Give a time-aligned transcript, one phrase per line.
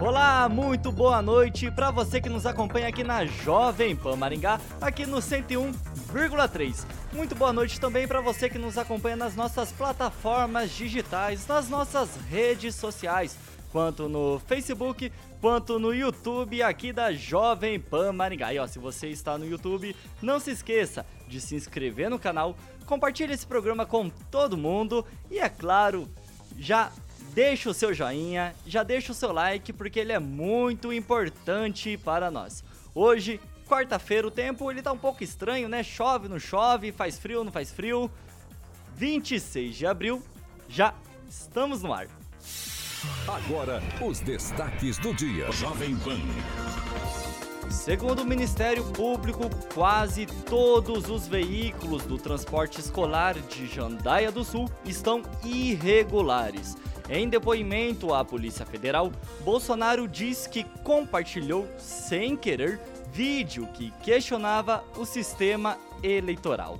[0.00, 5.04] Olá, muito boa noite para você que nos acompanha aqui na Jovem Pan Maringá, aqui
[5.04, 6.86] no 101,3.
[7.12, 12.14] Muito boa noite também para você que nos acompanha nas nossas plataformas digitais, nas nossas
[12.30, 13.36] redes sociais,
[13.72, 18.54] quanto no Facebook, quanto no YouTube aqui da Jovem Pan Maringá.
[18.54, 22.56] E ó, se você está no YouTube, não se esqueça de se inscrever no canal,
[22.86, 26.08] compartilhe esse programa com todo mundo e é claro,
[26.56, 26.92] já
[27.34, 32.30] deixa o seu joinha, já deixa o seu like, porque ele é muito importante para
[32.30, 32.64] nós.
[32.94, 35.82] Hoje, quarta-feira, o tempo ele tá um pouco estranho, né?
[35.82, 38.10] Chove, não chove, faz frio, não faz frio.
[38.96, 40.22] 26 de abril,
[40.68, 40.94] já
[41.28, 42.08] estamos no ar.
[43.28, 45.50] Agora, os destaques do dia.
[45.52, 46.18] Jovem Pan.
[47.70, 54.70] Segundo o Ministério Público, quase todos os veículos do transporte escolar de Jandaia do Sul
[54.84, 56.76] estão irregulares.
[57.08, 59.12] Em depoimento à Polícia Federal,
[59.44, 62.80] Bolsonaro diz que compartilhou sem querer
[63.12, 66.78] vídeo que questionava o sistema eleitoral.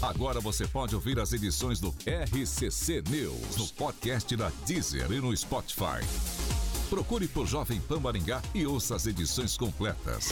[0.00, 5.36] Agora você pode ouvir as edições do RCC News no podcast da Deezer e no
[5.36, 6.00] Spotify.
[6.92, 10.28] Procure por Jovem Pan Maringá e ouça as edições completas.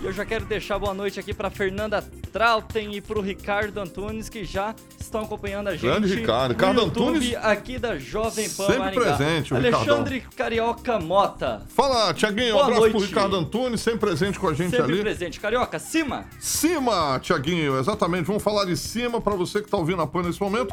[0.00, 2.00] Eu já quero deixar boa noite aqui para Fernanda
[2.32, 4.72] Trautem e para o Ricardo Antunes que já
[5.06, 5.82] estão acompanhando a gente.
[5.82, 6.52] Grande Ricardo.
[6.52, 7.34] Ricardo Antunes.
[7.36, 9.16] aqui da Jovem Pan Sempre Maringá.
[9.16, 10.36] presente, o Alexandre Ricardão.
[10.36, 11.62] Carioca Mota.
[11.74, 12.56] Fala, Tiaguinho.
[12.56, 13.06] Um abraço pro noite.
[13.08, 15.00] Ricardo Antunes, sempre presente com a gente Sempre ali.
[15.02, 15.40] presente.
[15.40, 16.24] Carioca, cima.
[16.40, 18.24] Cima, Tiaguinho, exatamente.
[18.26, 20.72] Vamos falar de cima para você que tá ouvindo a PAN nesse momento.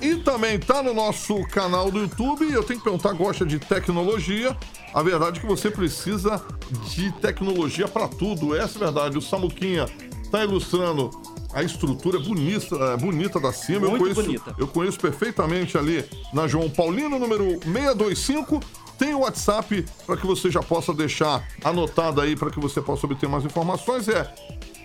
[0.00, 2.50] E também tá no nosso canal do YouTube.
[2.50, 4.56] Eu tenho que perguntar, gosta de tecnologia?
[4.92, 6.42] A verdade é que você precisa
[6.88, 8.54] de tecnologia para tudo.
[8.56, 9.18] Essa é a verdade.
[9.18, 9.86] O Samuquinha
[10.30, 11.10] tá ilustrando
[11.52, 13.84] a estrutura bonita, é, bonita da cima.
[13.86, 14.54] eu Muito conheço, bonita.
[14.58, 16.02] Eu conheço perfeitamente ali
[16.32, 18.60] na João Paulino, número 625.
[18.98, 23.06] Tem o WhatsApp para que você já possa deixar anotado aí para que você possa
[23.06, 24.08] obter mais informações.
[24.08, 24.32] É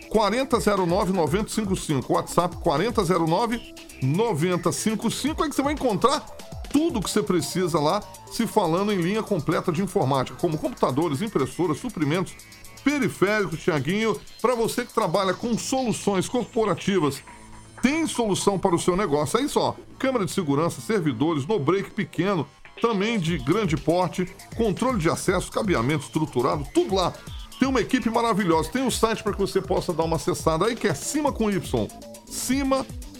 [0.09, 2.05] 4009-9055.
[2.09, 5.43] WhatsApp 4009-9055.
[5.43, 6.25] Aí que você vai encontrar
[6.71, 11.79] tudo que você precisa lá, se falando em linha completa de informática, como computadores, impressoras,
[11.79, 12.35] suprimentos,
[12.85, 17.23] periféricos, Tiaguinho, para você que trabalha com soluções corporativas.
[17.81, 19.39] Tem solução para o seu negócio.
[19.39, 22.47] Aí só, câmera de segurança, servidores, no break pequeno,
[22.79, 27.11] também de grande porte, controle de acesso, cabeamento estruturado, tudo lá.
[27.59, 28.69] Tem uma equipe maravilhosa.
[28.69, 31.49] Tem um site para que você possa dar uma acessada aí que é cima com
[31.49, 31.87] Y.
[32.27, 33.17] cima.com.br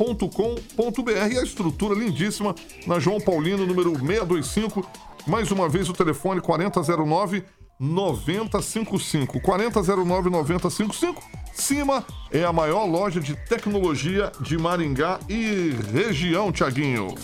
[1.31, 2.53] e a estrutura lindíssima
[2.85, 4.87] na João Paulino, número 625.
[5.25, 7.43] Mais uma vez o telefone 4009
[7.79, 9.39] 9055.
[9.39, 11.23] 4009 9055.
[11.53, 17.15] Cima é a maior loja de tecnologia de Maringá e região, Tiaguinho.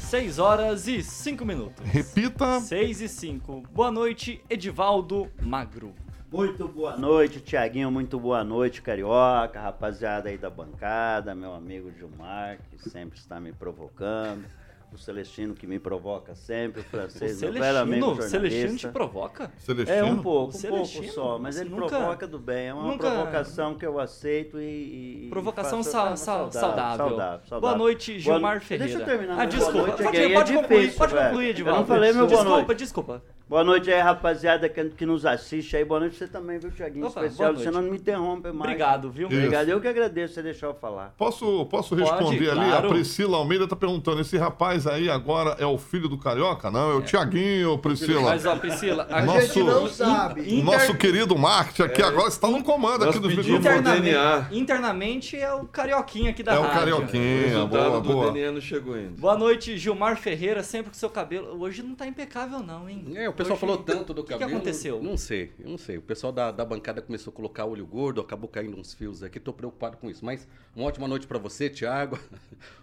[0.00, 1.84] 6 horas e 5 minutos.
[1.84, 2.60] Repita.
[2.60, 3.64] 6 e 5.
[3.72, 5.92] Boa noite, Edivaldo Magro.
[6.30, 7.90] Muito boa noite, Tiaguinho.
[7.90, 13.52] Muito boa noite, Carioca, rapaziada aí da bancada, meu amigo Gilmar, que sempre está me
[13.52, 14.44] provocando.
[14.92, 16.80] O Celestino, que me provoca sempre.
[16.80, 18.28] O O francês, amigo Celestino, jornalista.
[18.30, 19.52] Celestino te provoca?
[19.58, 19.98] Celestino.
[19.98, 21.02] É um pouco, um Celestino?
[21.02, 22.68] pouco só, mas Você ele nunca- provoca do bem.
[22.68, 25.26] É uma nunca- provocação que eu aceito e.
[25.26, 27.06] e- Provocação sa- é saudável, saudável.
[27.08, 27.60] saudável.
[27.60, 28.84] Boa noite, Boa Gilmar no- Ferreira.
[28.94, 29.34] Deixa eu terminar.
[29.34, 29.72] Ah, meu desculpa.
[29.72, 31.80] Boa noite, Pode, é pode concluir, difícil, pode concluir, Eu Edivaldo.
[31.80, 32.78] não falei meu boa Desculpa, noite.
[32.78, 33.22] desculpa.
[33.48, 35.84] Boa noite aí, rapaziada que, que nos assiste aí.
[35.84, 37.06] Boa noite você também, viu, Tiaguinho?
[37.06, 38.58] Opa, Especial, você não me interrompe mais.
[38.58, 39.28] Obrigado, viu?
[39.28, 39.36] Isso.
[39.36, 41.14] Obrigado, eu que agradeço você deixar eu falar.
[41.16, 42.68] Posso, posso Pode, responder ali?
[42.68, 42.88] claro.
[42.88, 46.72] A Priscila Almeida tá perguntando: esse rapaz aí agora é o filho do Carioca?
[46.72, 48.20] Não, é o Tiaguinho, Priscila.
[48.22, 50.40] Mas, ó, Priscila, a Nosso- gente não sabe.
[50.60, 53.88] O nosso querido marketing aqui agora está no comando nós aqui dos pedimos microfones.
[53.88, 54.48] o DNA.
[54.50, 56.76] internamente, internamente é o carioquinha aqui da É o rádio.
[56.76, 58.32] O Carioquinha, resultado boa, do boa.
[58.32, 59.12] DNA não chegou ainda.
[59.20, 61.62] Boa noite, Gilmar Ferreira, sempre com seu cabelo.
[61.62, 63.04] Hoje não tá impecável, não, hein?
[63.14, 64.56] É, eu pessoal falou tanto do que que cabelo.
[64.58, 65.02] aconteceu?
[65.02, 65.98] Não sei, eu não sei.
[65.98, 69.38] O pessoal da, da bancada começou a colocar olho gordo, acabou caindo uns fios aqui.
[69.38, 70.24] Tô preocupado com isso.
[70.24, 72.18] Mas uma ótima noite pra você, Thiago.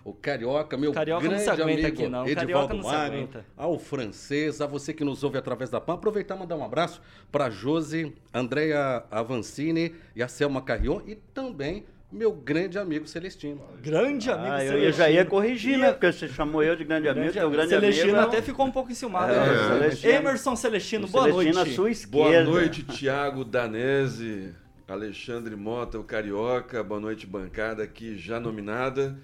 [0.06, 2.24] O Carioca, meu Carioca não grande se aguenta amigo aqui, não.
[2.24, 3.46] O Edivaldo Carioca não se Magno, aguenta.
[3.56, 5.94] Ao francês, a você que nos ouve através da PAN.
[5.94, 7.02] Aproveitar e mandar um abraço
[7.32, 11.02] pra Josi, Andrea Avancini e a Selma Carrion.
[11.08, 13.62] E também meu grande amigo Celestino.
[13.82, 14.94] Grande amigo Ah, eu Celestino.
[14.98, 15.92] já ia corrigir, né?
[15.92, 18.20] Porque você chamou eu de grande amigo, teu grande Celestino amigo.
[18.20, 19.34] é até ficou um pouco enciumado.
[19.34, 19.68] É, né?
[19.80, 20.14] Celestino.
[20.14, 21.72] Emerson Celestino, o boa Celestino noite.
[21.76, 22.50] sua Boa esquerda.
[22.52, 24.54] noite, Tiago Danese,
[24.88, 26.84] Alexandre Mota, o Carioca.
[26.84, 29.18] Boa noite, bancada aqui já nominada.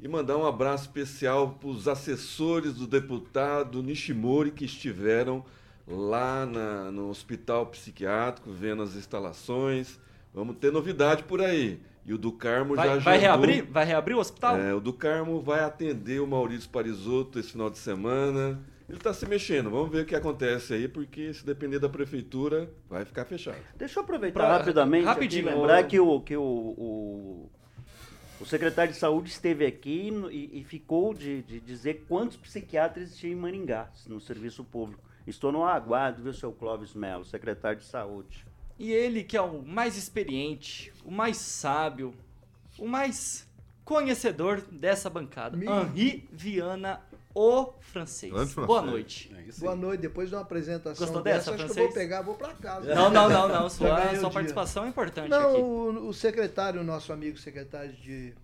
[0.00, 5.42] E mandar um abraço especial para os assessores do deputado Nishimori que estiveram
[5.88, 9.98] lá na- no hospital psiquiátrico, vendo as instalações.
[10.34, 11.80] Vamos ter novidade por aí.
[12.06, 13.64] E o do Carmo Vai, já vai agendou- reabrir?
[13.70, 14.56] Vai reabrir o hospital?
[14.56, 18.60] é, o do Carmo vai atender o Maurício Parisotto esse final de semana.
[18.88, 19.68] Ele está se mexendo.
[19.68, 23.56] Vamos ver o que acontece aí, porque se depender da prefeitura, vai ficar fechado.
[23.76, 27.50] Deixa eu aproveitar Pra- rapidamente rapidinho, aqui, lembrar que, o, que o, o,
[28.40, 33.32] o secretário de saúde esteve aqui e, e ficou de, de dizer quantos psiquiatras existiam
[33.32, 35.02] em Maringá, no serviço público.
[35.26, 38.46] Estou no aguardo, viu, seu Clóvis Melo, secretário de saúde.
[38.78, 42.14] E ele, que é o mais experiente, o mais sábio,
[42.78, 43.46] o mais
[43.84, 47.00] conhecedor dessa bancada, Henri Viana,
[47.34, 48.32] o francês.
[48.32, 48.66] Francês.
[48.66, 49.34] Boa noite.
[49.34, 51.86] É Boa noite, depois de uma apresentação Gostou dessa, dessa, acho que eu francês?
[51.86, 52.94] vou pegar, vou pra casa.
[52.94, 53.68] Não, não, não, não.
[53.70, 54.30] Sua, sua dia.
[54.30, 55.60] participação é importante Não, aqui.
[55.60, 58.34] o, o secretário, nosso amigo secretário de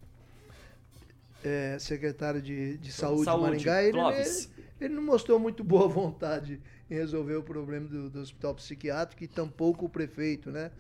[1.44, 4.48] é, secretário de, de saúde, Saúde, de Maringá, ele, ele,
[4.80, 6.60] ele não mostrou muito boa vontade
[6.92, 10.70] em resolver o problema do, do hospital psiquiátrico e tampouco o prefeito, né?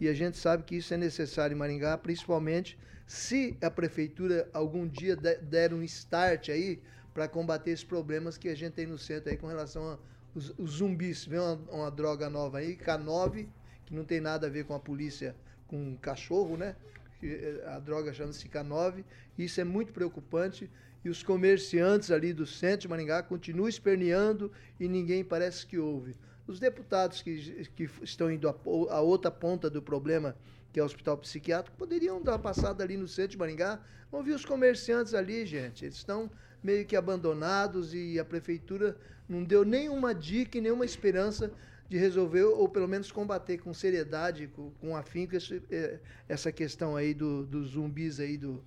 [0.00, 4.86] E a gente sabe que isso é necessário em Maringá, principalmente se a prefeitura algum
[4.86, 6.80] dia de- der um start aí
[7.14, 9.98] para combater esses problemas que a gente tem no centro aí com relação
[10.34, 11.24] aos os zumbis.
[11.26, 13.48] Vem uma, uma droga nova aí, K9,
[13.84, 15.36] que não tem nada a ver com a polícia,
[15.66, 16.74] com cachorro, né?
[17.22, 19.04] Eh, A droga chama-se K9.
[19.38, 20.70] Isso é muito preocupante.
[21.04, 26.16] E os comerciantes ali do centro de Maringá continuam esperneando e ninguém parece que ouve.
[26.46, 30.36] Os deputados que, que estão indo a outra ponta do problema,
[30.72, 33.80] que é o hospital psiquiátrico, poderiam dar uma passada ali no centro de Maringá.
[34.10, 35.84] Vamos ver os comerciantes ali, gente.
[35.84, 36.30] Eles estão
[36.62, 38.96] meio que abandonados e a prefeitura
[39.28, 41.52] não deu nenhuma dica e nenhuma esperança
[41.88, 46.96] de resolver ou pelo menos combater com seriedade, com, com afinco esse- eh, essa questão
[46.96, 48.64] aí do- dos zumbis aí do,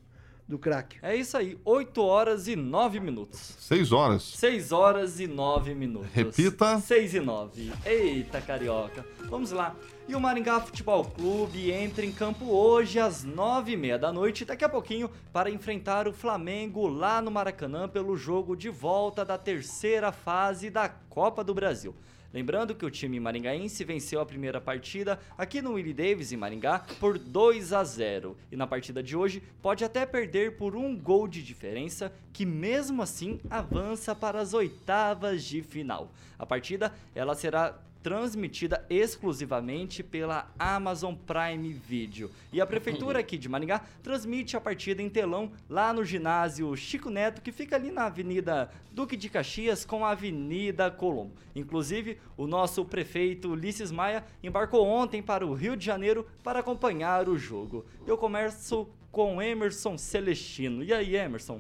[0.48, 0.98] do crack.
[1.02, 3.56] É isso aí, 8 horas e 9 minutos.
[3.60, 4.24] Seis horas.
[4.24, 6.10] 6 horas e 9 minutos.
[6.14, 6.80] Repita.
[6.80, 7.72] 6 e 9.
[7.86, 9.06] Eita, carioca.
[9.28, 9.76] Vamos lá.
[10.08, 14.46] E o Maringá Futebol Clube entra em campo hoje às 9 e meia da noite,
[14.46, 19.38] daqui a pouquinho, para enfrentar o Flamengo lá no Maracanã pelo jogo de volta da
[19.38, 21.96] terceira fase da Copa do Brasil.
[22.36, 26.80] Lembrando que o time maringaense venceu a primeira partida aqui no Willie Davis em Maringá
[27.00, 31.30] por 2 a 0 e na partida de hoje pode até perder por um gol
[31.30, 36.12] de diferença, que mesmo assim avança para as oitavas de final.
[36.38, 42.30] A partida ela será transmitida exclusivamente pela Amazon Prime Video.
[42.54, 47.10] E a prefeitura aqui de Maringá transmite a partida em telão lá no ginásio Chico
[47.10, 51.34] Neto, que fica ali na Avenida Duque de Caxias com a Avenida Colombo.
[51.56, 57.28] Inclusive, o nosso prefeito Ulisses Maia embarcou ontem para o Rio de Janeiro para acompanhar
[57.28, 57.88] o jogo.
[58.06, 60.84] Eu começo com Emerson Celestino.
[60.84, 61.60] E aí, Emerson?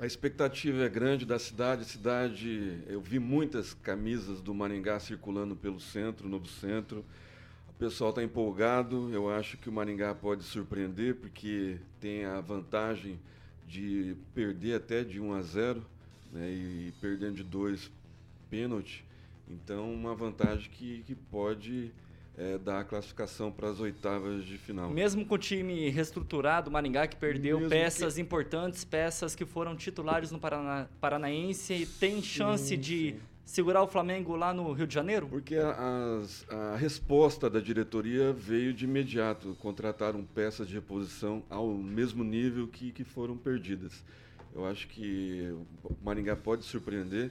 [0.00, 1.84] A expectativa é grande da cidade.
[1.84, 7.04] Cidade, eu vi muitas camisas do Maringá circulando pelo centro, novo centro.
[7.68, 9.12] O pessoal está empolgado.
[9.12, 13.20] Eu acho que o Maringá pode surpreender, porque tem a vantagem
[13.68, 15.84] de perder até de 1 a 0,
[16.32, 17.90] né, e perdendo de 2
[18.48, 19.04] pênalti.
[19.46, 21.92] Então, uma vantagem que, que pode
[22.40, 24.88] eh, dar a classificação para as oitavas de final.
[24.90, 29.76] Mesmo com o time reestruturado, o Maringá que perdeu Mesmo peças importantes, peças que foram
[29.76, 34.94] titulares no Parana- Paranaense e tem chance de segurar o Flamengo lá no Rio de
[34.94, 35.26] Janeiro?
[35.28, 39.54] Porque a, a resposta da diretoria veio de imediato.
[39.60, 44.02] Contrataram peças de reposição ao mesmo nível que, que foram perdidas.
[44.54, 45.52] Eu acho que
[45.84, 47.30] o Maringá pode surpreender.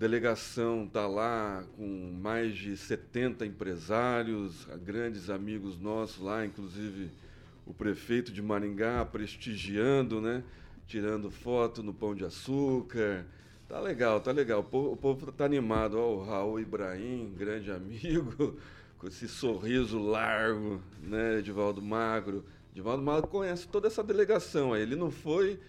[0.00, 7.10] Delegação está lá com mais de 70 empresários, grandes amigos nossos lá, inclusive
[7.66, 10.42] o prefeito de Maringá prestigiando, né?
[10.86, 13.26] Tirando foto no Pão de Açúcar.
[13.68, 14.60] Tá legal, tá legal.
[14.60, 15.98] O povo, povo tá animado.
[15.98, 18.56] Ó, o Raul Ibrahim, grande amigo,
[18.96, 21.40] com esse sorriso largo, né?
[21.40, 22.42] Edivaldo Magro.
[22.72, 24.80] Edivaldo Magro conhece toda essa delegação aí.
[24.80, 25.60] Ele não foi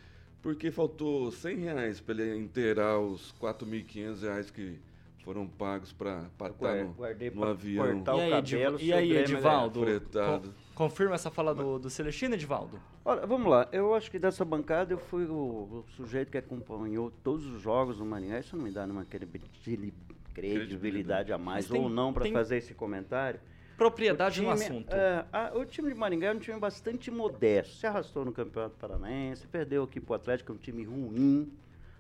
[0.42, 4.80] porque faltou 100 reais para ele inteirar os 4.500 reais que
[5.24, 6.94] foram pagos para estar no, no
[7.42, 8.80] pra avião cortar E o aí, cabelo.
[8.82, 9.82] E aí, Grêmio Edivaldo?
[9.82, 10.54] fretado.
[10.74, 12.80] confirma essa fala do, do Celestino, Edivaldo?
[13.06, 13.68] Olha, vamos lá.
[13.72, 17.98] Eu acho que dessa bancada eu fui o, o sujeito que acompanhou todos os jogos
[17.98, 18.40] do Maringá.
[18.40, 19.94] Isso não me dá nenhuma credibil-
[20.34, 23.40] credibilidade a mais tem- ou não para tem- fazer esse comentário.
[23.78, 24.94] Propriedade O no time- assunto.
[24.94, 27.76] é, a- o time de Maringá é um time bastante modesto.
[27.76, 31.52] Se arrastou no Campeonato Paranaense, perdeu aqui pro Atlético, é um time ruim.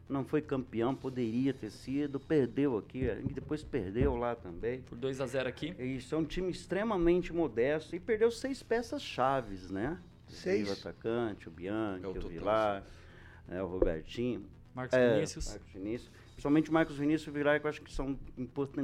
[0.07, 2.19] Não foi campeão, poderia ter sido.
[2.19, 4.81] Perdeu aqui, e depois perdeu lá também.
[4.81, 5.73] Por 2 a 0 aqui.
[5.79, 9.97] Isso é um time extremamente modesto e perdeu seis peças chaves, né?
[10.27, 10.69] Seis?
[10.69, 12.83] O atacante, o Bianchi, É o Vilar,
[13.49, 14.45] é, o Robertinho.
[14.75, 15.47] Marcos É, Vinícius.
[15.49, 16.11] Marcos Vinícius.
[16.33, 18.17] Principalmente o Marcos Vinícius e o Vilar, que eu acho que são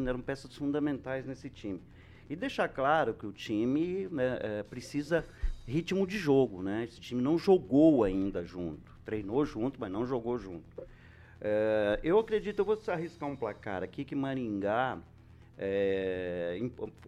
[0.07, 1.81] eram peças fundamentais nesse time.
[2.29, 5.25] E deixar claro que o time né, é, precisa
[5.65, 6.83] ritmo de jogo, né?
[6.83, 8.91] Esse time não jogou ainda junto.
[9.05, 10.65] Treinou junto, mas não jogou junto.
[11.39, 14.97] É, eu acredito, eu vou arriscar um placar aqui que Maringá.
[15.57, 16.59] é,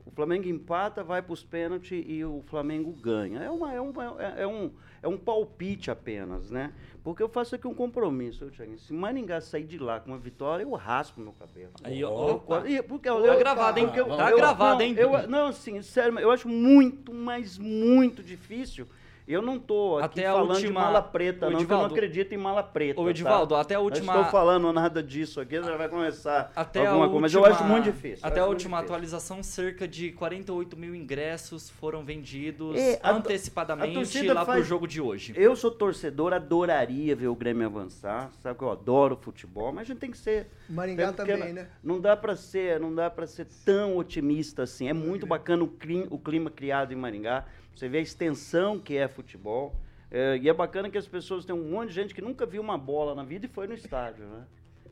[0.06, 3.42] o Flamengo empata, vai para os pênaltis e o Flamengo ganha.
[3.44, 4.72] É, uma, é, uma- é- é um,
[5.04, 6.74] é um palpite apenas, né?
[7.04, 8.78] Porque eu faço aqui um compromisso, eu, Thiaguinho.
[8.80, 11.72] Se Maringá sair de lá com uma vitória, eu raspo meu cabelo.
[11.84, 12.42] Aí, ó.
[12.50, 13.86] Eu- e- porque eu- Tá eu- gravado, hein?
[13.86, 14.96] porque eu- Tá eu- gravado, não, hein?
[14.98, 18.86] Eu, não, assim, sério, eu acho muito, mas muito difícil.
[19.30, 21.78] Eu não tô aqui Até a falando de última- mala preta, Ô, não, porque eu
[21.78, 21.94] não Edivaldo.
[21.94, 23.00] acredito em mala preta.
[23.00, 23.10] Ô, tá?
[23.12, 27.06] Edivaldo, até a Não última- estou falando nada disso aqui, já vai começar Até alguma
[27.06, 28.26] a coisa, mas última, eu acho muito difícil.
[28.28, 28.96] Até a última difícil.
[28.96, 35.00] atualização, cerca de 48 mil ingressos foram vendidos É, antecipadamente lá pro faz- jogo de
[35.00, 35.32] hoje.
[35.38, 39.86] Eu sou torcedor, adoraria ver o Grêmio avançar, sabe que eu adoro futebol, mas a
[39.94, 41.68] gente tem que ser Maringá também, não- né?
[41.84, 44.88] Não dá pra ser, não dá para ser tão otimista assim.
[44.90, 47.46] É muito bacana o clima, o clima criado em Maringá.
[47.76, 49.76] Você vê a extensão que é futebol.
[50.12, 52.62] É, e é bacana que as pessoas tem um monte de gente que nunca viu
[52.62, 54.46] uma bola na vida e foi no estádio, né?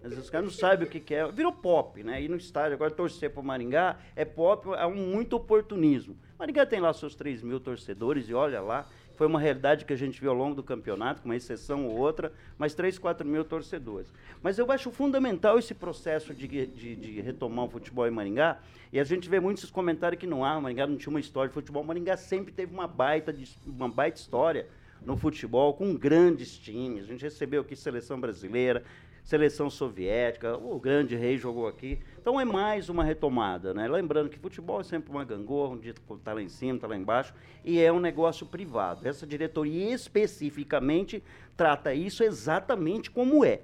[0.03, 1.29] Às vezes os caras não sabem o que, que é.
[1.31, 2.21] Virou pop, né?
[2.21, 6.15] Ir no estádio, agora torcer pro Maringá é pop, é um muito oportunismo.
[6.37, 8.87] Maringá tem lá seus 3 mil torcedores e olha lá.
[9.17, 11.97] Foi uma realidade que a gente viu ao longo do campeonato, com uma exceção ou
[11.97, 14.13] outra, mas 3, 4 mil torcedores.
[14.43, 18.59] Mas eu acho fundamental esse processo de, de, de retomar o futebol em Maringá.
[18.93, 21.49] E a gente vê muitos comentários que não há, o Maringá não tinha uma história
[21.49, 21.83] de futebol.
[21.83, 24.67] Maringá sempre teve uma baita, uma baita história
[25.03, 27.05] no futebol, com grandes times.
[27.05, 28.83] A gente recebeu aqui seleção brasileira,
[29.27, 31.99] seleção soviética, o grande rei jogou aqui.
[32.17, 33.85] Então é mais uma retomada, né?
[33.85, 36.95] Lembrando que futebol é sempre uma gangorra, um dia está lá em cima, está lá
[36.95, 39.05] embaixo, e é um negócio privado.
[39.05, 41.21] Essa diretoria especificamente
[41.57, 43.63] trata isso exatamente como é,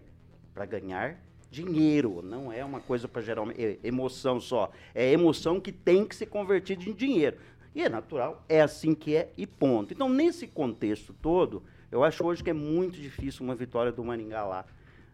[0.53, 4.69] para ganhar dinheiro, não é uma coisa para gerar e- emoção só.
[4.93, 7.37] É emoção que tem que se convertir em dinheiro.
[7.73, 9.93] E é natural, é assim que é e ponto.
[9.93, 14.43] Então, nesse contexto todo, eu acho hoje que é muito difícil uma vitória do Maringá
[14.43, 14.65] lá.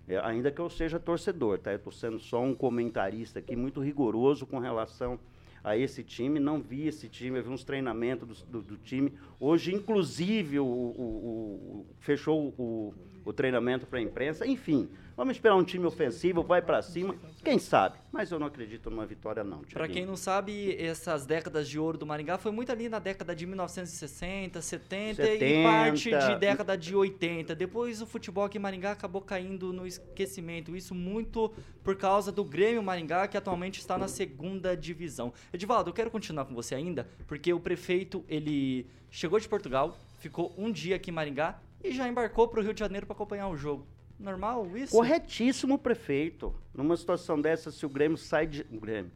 [0.10, 1.72] É, ainda que eu seja torcedor, tá?
[1.72, 5.20] Eu estou sendo só um comentarista aqui muito rigoroso com relação
[5.64, 6.40] a esse time.
[6.40, 9.14] Não vi esse time, eu vi uns treinamentos do, do- do time.
[9.40, 14.48] Hoje, inclusive, o, o- o- fechou o, o treinamento para a imprensa.
[14.48, 17.14] Enfim, vamos esperar um time ofensivo, vai para cima.
[17.44, 18.00] Quem sabe?
[18.10, 19.60] Mas eu não acredito numa vitória, não.
[19.60, 19.94] Pra Thiaguinho.
[19.94, 23.46] quem não sabe, essas décadas de ouro do Maringá foi muito ali na década de
[23.46, 25.70] 1960, 70, e 70.
[25.70, 27.54] parte de década de 80.
[27.54, 30.74] Depois o futebol aqui em Maringá acabou caindo no esquecimento.
[30.74, 31.52] Isso muito
[31.84, 35.34] por causa do Grêmio Maringá, que atualmente está na segunda divisão.
[35.52, 40.54] Edivaldo, eu quero continuar com você ainda, porque o prefeito, ele chegou de Portugal, ficou
[40.58, 43.50] um dia aqui em Maringá e já embarcou para o Rio de Janeiro para acompanhar
[43.50, 43.86] o jogo.
[44.20, 44.92] Normal isso?
[44.92, 46.54] Corretíssimo, prefeito.
[46.74, 48.66] Numa situação dessa, se o Grêmio sai de.
[48.72, 49.12] O Grêmio.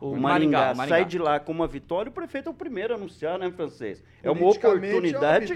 [0.00, 0.96] O O, Maringá, Maringá, o Maringá.
[0.96, 4.02] sai de lá com uma vitória, o prefeito é o primeiro a anunciar, né, francês?
[4.22, 5.52] É uma Politicamente, é uma oportunidade.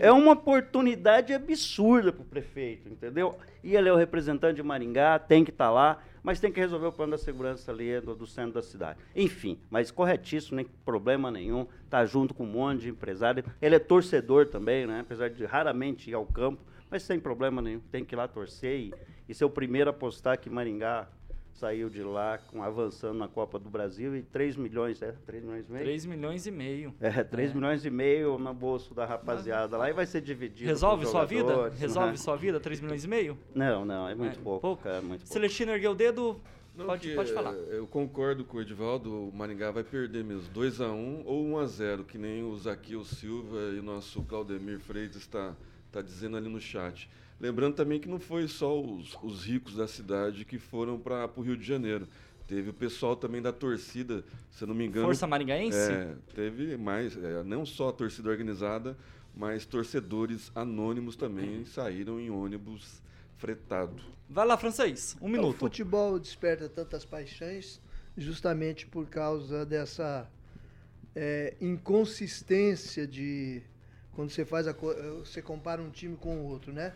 [0.00, 3.36] É uma oportunidade absurda para o prefeito, entendeu?
[3.62, 6.86] E ele é o representante de Maringá, tem que estar lá, mas tem que resolver
[6.86, 8.98] o plano da segurança ali do, do centro da cidade.
[9.14, 11.64] Enfim, mas corretíssimo, nem problema nenhum.
[11.88, 13.44] Tá junto com um monte de empresário.
[13.62, 15.00] Ele é torcedor também, né?
[15.02, 16.60] Apesar de raramente ir ao campo,
[16.90, 17.80] mas sem problema nenhum.
[17.90, 18.94] Tem que ir lá torcer e,
[19.28, 21.08] e ser o primeiro a postar que Maringá
[21.52, 25.12] saiu de lá com, avançando na Copa do Brasil e 3 milhões, é?
[25.24, 25.84] 3 milhões e meio?
[25.84, 26.94] 3 milhões e meio.
[27.00, 27.54] É, 3 É.
[27.54, 30.68] milhões e meio no bolso da rapaziada lá e vai ser dividido.
[30.68, 31.68] Resolve sua vida?
[31.70, 32.16] Resolve né?
[32.16, 32.58] sua vida?
[32.58, 33.38] 3 milhões e meio?
[33.54, 34.82] Não, não, é muito É, pouco, pouco.
[34.82, 35.32] cara, muito pouco.
[35.32, 36.40] Celestino ergueu o dedo,
[36.76, 37.54] Não, pode, pode falar.
[37.54, 42.18] eh, Eu concordo com o Edivaldo, o Maringá vai perder mesmo 2x1 ou 1x0, que
[42.18, 45.54] nem o Zaqueu Silva e o nosso Claudemir Freitas está
[45.94, 47.08] tá dizendo ali no chat.
[47.40, 51.42] Lembrando também que não foi só os, os ricos da cidade que foram para o
[51.42, 52.08] Rio de Janeiro.
[52.46, 55.06] Teve o pessoal também da torcida, se eu não me engano.
[55.06, 55.76] Força Maringaense?
[55.76, 58.96] É, teve mais, é, não só a torcida organizada,
[59.34, 63.02] mas torcedores anônimos também saíram em ônibus
[63.38, 64.02] fretado.
[64.28, 65.58] Vai lá, francês, um O minuto.
[65.58, 67.80] futebol desperta tantas paixões
[68.16, 70.28] justamente por causa dessa
[71.14, 73.62] é, inconsistência de
[74.14, 76.92] quando você faz a, você compara um time com o outro, né?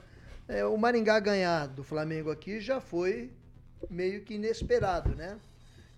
[0.46, 3.30] É, o Maringá ganhar do Flamengo aqui já foi
[3.90, 5.38] meio que inesperado, né?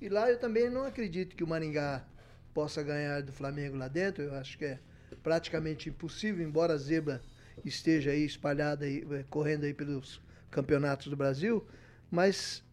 [0.01, 2.05] E lá eu também não acredito que o Maringá
[2.53, 4.25] possa ganhar do Flamengo lá dentro.
[4.25, 4.79] Eu acho que é
[5.23, 7.23] praticamente impossível, embora a zebra
[7.65, 11.65] esteja aí espalhada aí, é, correndo aí pelos campeonatos do Brasil,
[12.11, 12.65] mas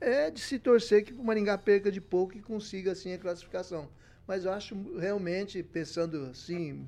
[0.00, 3.88] é de se torcer que o Maringá perca de pouco e consiga assim a classificação.
[4.26, 6.86] Mas eu acho realmente, pensando assim,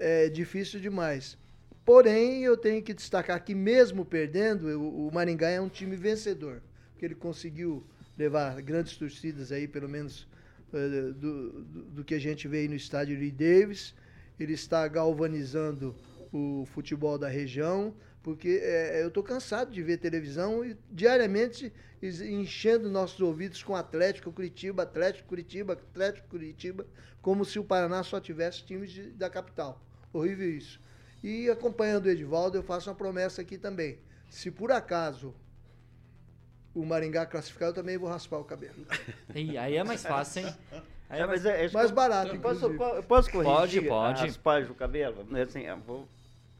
[0.00, 1.38] é difícil demais.
[1.84, 7.04] Porém, eu tenho que destacar que mesmo perdendo, o Maringá é um time vencedor, porque
[7.04, 7.84] ele conseguiu
[8.16, 10.26] levar grandes torcidas aí, pelo menos
[10.72, 13.94] uh, do, do, do, que a gente vê aí no estádio Lee Davis.
[14.38, 15.94] Ele está galvanizando
[16.32, 22.90] o futebol da região, porque é, eu estou cansado de ver televisão e diariamente enchendo
[22.90, 26.86] nossos ouvidos com Atlético Curitiba, Atlético Curitiba, Atlético Curitiba,
[27.20, 29.82] como se o Paraná só tivesse times de, da capital.
[30.12, 30.80] Horrível isso.
[31.22, 33.98] E acompanhando o Edivaldo, eu faço uma promessa aqui também.
[34.28, 35.34] Se por acaso
[36.74, 38.86] o Maringá classificar, eu também vou raspar o cabelo.
[39.34, 40.54] E aí é mais fácil, hein?
[41.08, 44.20] Aí é mais, é, é mais barato, eu posso, eu posso corrigir pode, pode.
[44.20, 45.26] a raspagem cabelo?
[45.42, 46.08] Assim, eu vou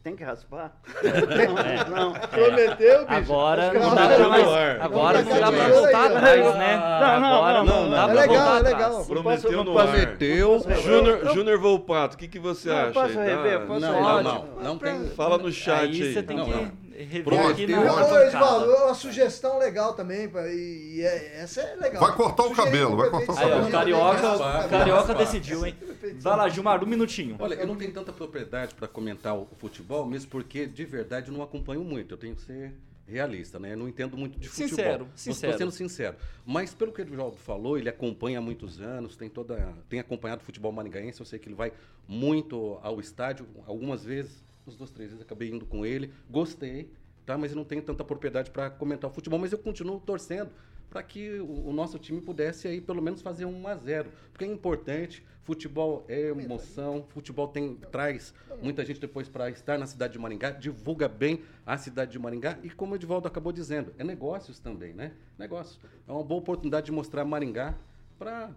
[0.03, 0.73] tem que raspar?
[1.03, 1.91] É.
[1.91, 2.13] Não.
[2.31, 3.19] Prometeu, bicho?
[3.19, 4.81] Agora não dá pra mais.
[4.81, 6.77] Agora não dá pra voltar atrás, né?
[6.77, 9.87] Não, não, agora não, não, dá pra voltar É legal, Prometeu no ar.
[9.87, 10.61] Prometeu.
[10.83, 12.93] Júnior, Júnior Volpato, o que, que você acha?
[12.93, 13.67] Posso rever?
[13.67, 15.09] Posso não, não, não, tem.
[15.11, 16.03] Fala no chat aí.
[16.03, 21.01] Aí você tem que rever aqui na Ô, Edvaldo, uma sugestão legal também, e, e
[21.03, 22.03] é, essa é legal.
[22.03, 23.99] Vai cortar o cabelo, vai cortar o Aí, cabelo.
[23.99, 25.75] ó, Carioca, Carioca decidiu, hein?
[26.21, 27.37] Vai lá, Gilmar, um minutinho.
[27.39, 31.35] Olha, eu não tenho tanta propriedade para comentar o futebol, mesmo porque, de verdade, eu
[31.35, 32.15] não acompanho muito.
[32.15, 32.73] Eu tenho que ser
[33.07, 33.73] realista, né?
[33.73, 34.69] Eu não entendo muito de futebol.
[34.69, 35.53] Sincero, sincero.
[35.53, 36.17] Estou sendo sincero.
[36.47, 40.41] Mas pelo que o Edvaldo falou, ele acompanha há muitos anos, tem toda, tem acompanhado
[40.43, 41.21] o futebol maringaense.
[41.21, 41.73] Eu sei que ele vai
[42.09, 46.13] muito ao estádio, algumas vezes, uns dois, três vezes acabei indo com ele.
[46.31, 46.91] Gostei,
[47.31, 47.39] tá?
[47.39, 50.51] Mas eu não tenho tanta propriedade para comentar o futebol, mas eu continuo torcendo
[50.91, 54.45] para que o, o, nosso time pudesse aí pelo menos fazer um a 0, porque
[54.45, 55.25] é importante.
[55.45, 60.51] Futebol é emoção, futebol tem traz muita gente depois para estar na cidade de Maringá,
[60.51, 64.93] divulga bem a cidade de Maringá e como o Edvaldo acabou dizendo, é negócios também,
[64.93, 65.13] né?
[65.39, 65.81] Negócios.
[66.07, 67.75] É uma boa oportunidade de mostrar Maringá
[68.19, 68.51] para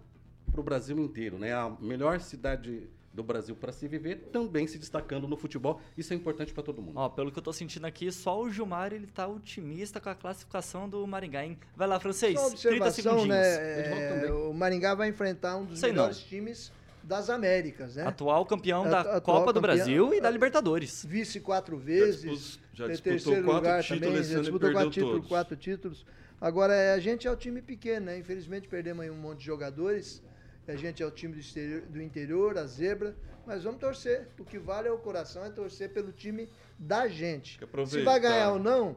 [0.56, 1.52] o Brasil inteiro, né?
[1.52, 5.80] A melhor cidade do Brasil para se viver, também se destacando no futebol.
[5.96, 6.96] Isso é importante para todo mundo.
[6.98, 10.14] Ó, pelo que eu tô sentindo aqui, só o Gilmar ele tá otimista com a
[10.16, 11.56] classificação do Maringá, hein?
[11.76, 12.38] Vai lá, francês.
[12.38, 13.28] Só 30 segundinhos.
[13.28, 16.26] Né, é, o Maringá vai enfrentar um dos Sei melhores não.
[16.26, 16.72] times
[17.04, 18.04] das Américas, né?
[18.06, 21.04] Atual campeão da atual Copa do campeão- Brasil e da Libertadores.
[21.06, 22.20] Vice quatro Já vezes.
[22.22, 26.06] dispus- já ter- disputou terceiro quatro lugar títulos também, já disputou quatro títulos, quatro títulos.
[26.40, 28.18] Agora, é, a gente é o time pequeno, né?
[28.18, 30.20] Infelizmente perdemos aí um monte de jogadores.
[30.66, 33.14] A gente é o time do exterior, do interior, a zebra.
[33.46, 34.28] Mas vamos torcer.
[34.38, 36.48] O que vale é o coração, é torcer pelo time
[36.78, 37.60] da gente.
[37.86, 38.96] Se vai ganhar ou não,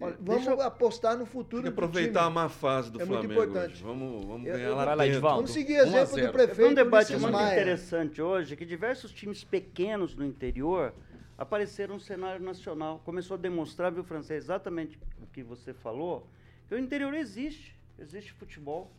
[0.00, 3.04] Olha, vamos eu- apostar no futuro Tem que do aproveitar a má fase do É
[3.04, 3.42] muito Flamengo.
[3.44, 3.74] importante.
[3.74, 3.84] hoje.
[3.84, 5.20] Vamos, vamos ganhar eu- lá lá, dentro.
[5.20, 6.08] Vamos seguir 1 a exemplo 0.
[6.08, 7.52] do Foi um prefeito debate Ulisses muito Maia.
[7.54, 10.92] interessante hoje, que diversos times pequenos do interior
[11.38, 13.00] apareceram no cenário nacional.
[13.04, 16.26] Começou a demonstrar, viu, francês, exatamente o que você falou,
[16.68, 18.90] que o interior existe, existe futebol.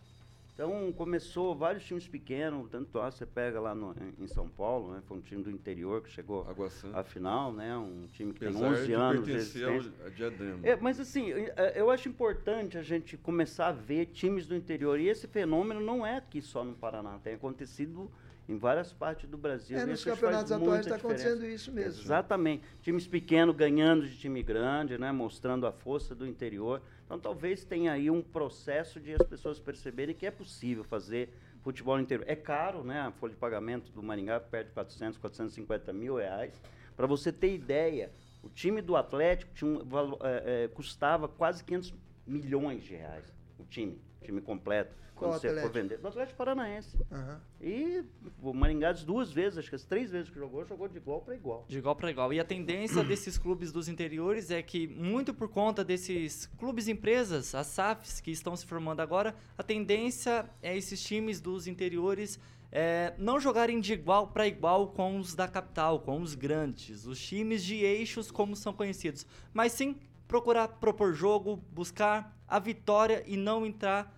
[0.55, 5.01] Então começou vários times pequenos, tanto lá você pega lá no- em- São Paulo, né,
[5.05, 6.47] foi um time do interior que chegou
[6.93, 9.91] à final, né, um time que tem Apesar 11 de anos de existência.
[9.99, 10.59] ao a Diadema.
[10.63, 14.97] É, mas assim, eu- eu acho importante a gente começar a ver times do interior.
[14.97, 18.09] E esse fenômeno não é aqui só no Paraná, tem acontecido
[18.47, 19.77] em várias partes do Brasil.
[19.77, 22.01] É, nos campeonatos atuais está acontecendo isso mesmo.
[22.01, 22.63] Exatamente.
[22.81, 25.11] Times pequenos ganhando de time grande, né?
[25.11, 26.81] mostrando a força do interior.
[27.05, 31.29] Então talvez tenha aí um processo de as pessoas perceberem que é possível fazer
[31.61, 32.25] futebol no interior.
[32.27, 33.01] É caro, né?
[33.01, 36.61] A folha de pagamento do Maringá perde 400, 450 mil reais.
[36.95, 38.11] Para você ter ideia,
[38.43, 39.79] o time do Atlético um
[40.21, 41.93] é, é, custava quase 500
[42.27, 43.25] milhões de reais.
[43.57, 44.95] O time, o time completo.
[45.15, 45.73] Qual quando você for Atlético?
[45.73, 45.97] vender.
[45.97, 46.97] Do Atlético Paranaense.
[47.11, 47.41] Aham.
[47.61, 48.03] E
[48.41, 51.21] o Maringá, as duas vezes, acho que as três vezes que jogou, jogou de igual
[51.21, 51.65] para igual.
[51.67, 52.33] De igual para igual.
[52.33, 57.55] E a tendência desses clubes dos interiores é que, muito por conta desses clubes empresas,
[57.55, 62.39] as SAFs, que estão se formando agora, a tendência é esses times dos interiores
[62.71, 67.19] é, não jogarem de igual para igual com os da capital, com os grandes, os
[67.19, 69.95] times de eixos como são conhecidos, mas sim
[70.27, 74.14] procurar propor jogo, buscar a vitória e não entrar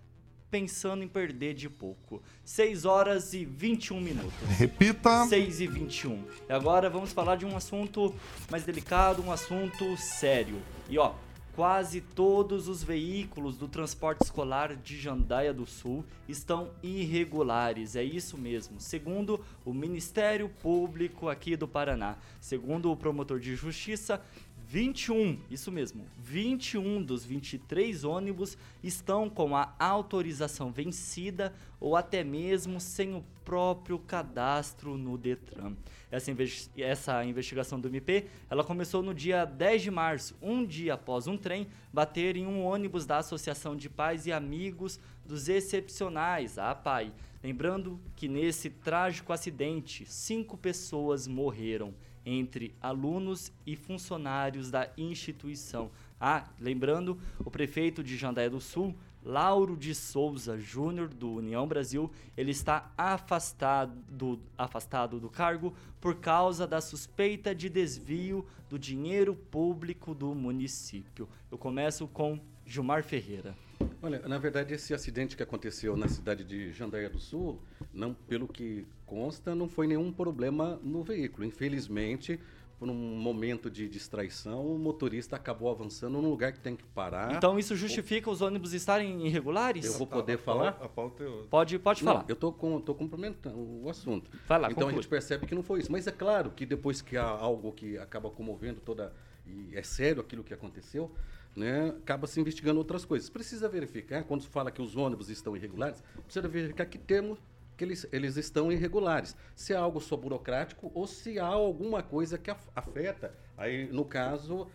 [0.49, 2.21] pensando em perder de pouco.
[2.43, 4.49] 6 horas e 21 minutos.
[4.49, 5.25] Repita.
[5.25, 6.23] 6 e 21.
[6.49, 8.13] E agora vamos falar de um assunto
[8.49, 10.61] mais delicado, um assunto sério.
[10.89, 11.13] E ó,
[11.57, 18.37] Quase todos os veículos do transporte escolar de Jandaia do Sul estão irregulares, é isso
[18.37, 22.15] mesmo, segundo o Ministério Público aqui do Paraná.
[22.39, 24.21] Segundo o promotor de justiça,
[24.69, 32.77] 21, isso mesmo, 21 dos 23 ônibus estão com a autorização vencida ou até mesmo
[32.77, 35.73] sem o próprio cadastro no Detran.
[36.11, 40.95] Essa, investi essa investigação do MP, ela começou no dia 10 de março, um dia
[40.95, 46.57] após um trem bater em um ônibus da Associação de Pais e Amigos dos Excepcionais,
[46.57, 47.13] a APAI.
[47.41, 51.93] Lembrando que nesse trágico acidente, cinco pessoas morreram
[52.27, 55.89] entre alunos e funcionários da instituição.
[56.19, 62.11] Ah, lembrando, o prefeito de Jandaia do Sul, Lauro de Souza Júnior, do União Brasil,
[62.35, 70.13] ele está afastado, afastado do cargo por causa da suspeita de desvio do dinheiro público
[70.13, 71.29] do município.
[71.49, 73.55] Eu começo com Gilmar Ferreira.
[74.01, 77.61] Olha, na verdade, esse acidente que aconteceu na cidade de Jandaia do Sul,
[77.93, 81.45] não, pelo que consta, não foi nenhum problema no veículo.
[81.45, 82.39] Infelizmente,
[82.77, 87.33] por um momento de distraição, o motorista acabou avançando num lugar que tem que parar.
[87.33, 89.85] Então isso justifica os ônibus estarem irregulares?
[89.85, 90.77] Eu vou poder a, falar?
[90.81, 91.47] A pauta é outra.
[91.49, 92.19] Pode, pode falar.
[92.19, 94.29] Não, eu estou com, tô complementando o assunto.
[94.47, 94.99] Vai lá, então conclui.
[94.99, 95.91] a gente percebe que não foi isso.
[95.91, 99.11] Mas é claro que depois que há algo que acaba comovendo toda.
[99.47, 101.09] E é sério aquilo que aconteceu,
[101.55, 103.29] né, acaba se investigando outras coisas.
[103.29, 107.39] Precisa verificar, quando se fala que os ônibus estão irregulares, precisa verificar que temos
[107.77, 109.35] que eles, eles estão irregulares.
[109.55, 114.67] Se é algo só burocrático ou se há alguma coisa que afeta, aí, no caso,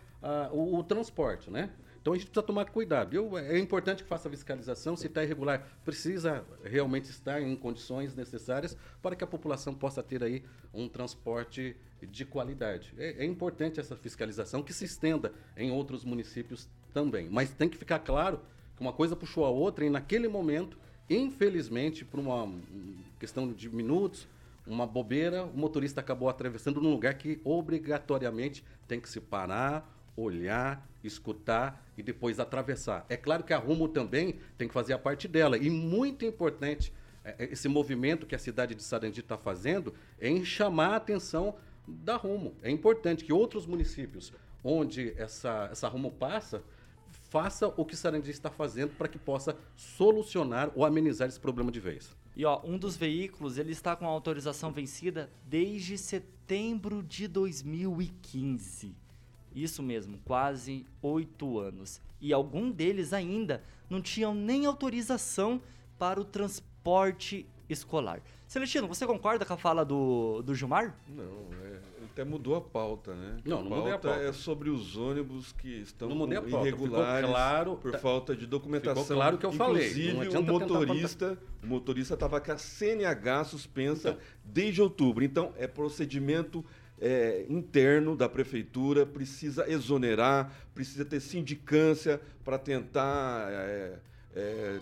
[0.52, 1.70] o, o, transporte, né?
[2.00, 3.14] Então a gente precisa tomar cuidado.
[3.14, 4.96] Eu, é importante que faça a fiscalização.
[4.96, 10.22] Se está irregular, precisa realmente estar em condições necessárias para que a população possa ter
[10.22, 10.42] aí
[10.74, 12.92] um transporte de qualidade.
[12.98, 17.28] É, é importante essa fiscalização que se estenda em outros municípios também.
[17.30, 18.40] Mas tem que ficar claro
[18.76, 20.76] que uma coisa puxou a outra e naquele momento
[21.16, 22.50] Infelizmente, por uma
[23.20, 24.26] questão de minutos,
[24.66, 30.88] uma bobeira, o motorista acabou atravessando num lugar que obrigatoriamente tem que se parar, olhar,
[31.04, 33.04] escutar e depois atravessar.
[33.08, 35.58] É claro que a Rumo também tem que fazer a parte dela.
[35.58, 36.92] E muito importante
[37.24, 40.96] é, é, esse movimento que a cidade de Sarandi está fazendo é em chamar a
[40.96, 42.54] atenção da Rumo.
[42.62, 44.32] É importante que outros municípios
[44.64, 46.62] onde essa, essa Rumo passa
[47.32, 51.80] faça o que Sarandi está fazendo para que possa solucionar ou amenizar esse problema de
[51.80, 52.14] vez.
[52.36, 58.94] E ó, um dos veículos ele está com a autorização vencida desde setembro de 2015.
[59.54, 62.02] Isso mesmo, quase oito anos.
[62.20, 65.62] E algum deles ainda não tinham nem autorização
[65.98, 68.20] para o transporte escolar.
[68.46, 70.94] Celestino, você concorda com a fala do, do Gilmar?
[71.08, 73.38] Não, é, até mudou a pauta, né?
[73.44, 74.20] Não, a não mudei a pauta.
[74.20, 76.68] é sobre os ônibus que estão não mudei a pauta.
[76.68, 79.02] irregulares Ficou claro, por tá, falta de documentação.
[79.02, 80.36] Ficou claro que eu Inclusive, falei.
[80.36, 84.22] o motorista, o motorista estava com a CNH suspensa então.
[84.44, 85.24] desde outubro.
[85.24, 86.62] Então, é procedimento
[87.00, 93.98] é, interno da prefeitura, precisa exonerar, precisa ter sindicância para tentar é,
[94.36, 94.80] é,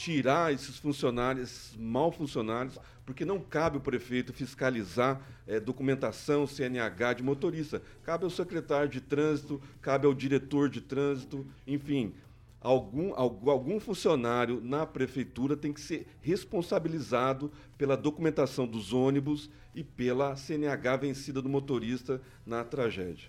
[0.00, 7.14] tirar esses funcionários, esses mal funcionários, porque não cabe o prefeito fiscalizar é, documentação CNH
[7.14, 7.82] de motorista.
[8.02, 12.14] Cabe ao secretário de trânsito, cabe ao diretor de trânsito, enfim.
[12.62, 20.34] Algum, algum, funcionário na prefeitura tem que ser responsabilizado pela documentação dos ônibus e pela
[20.34, 23.28] CNH vencida do motorista na tragédia.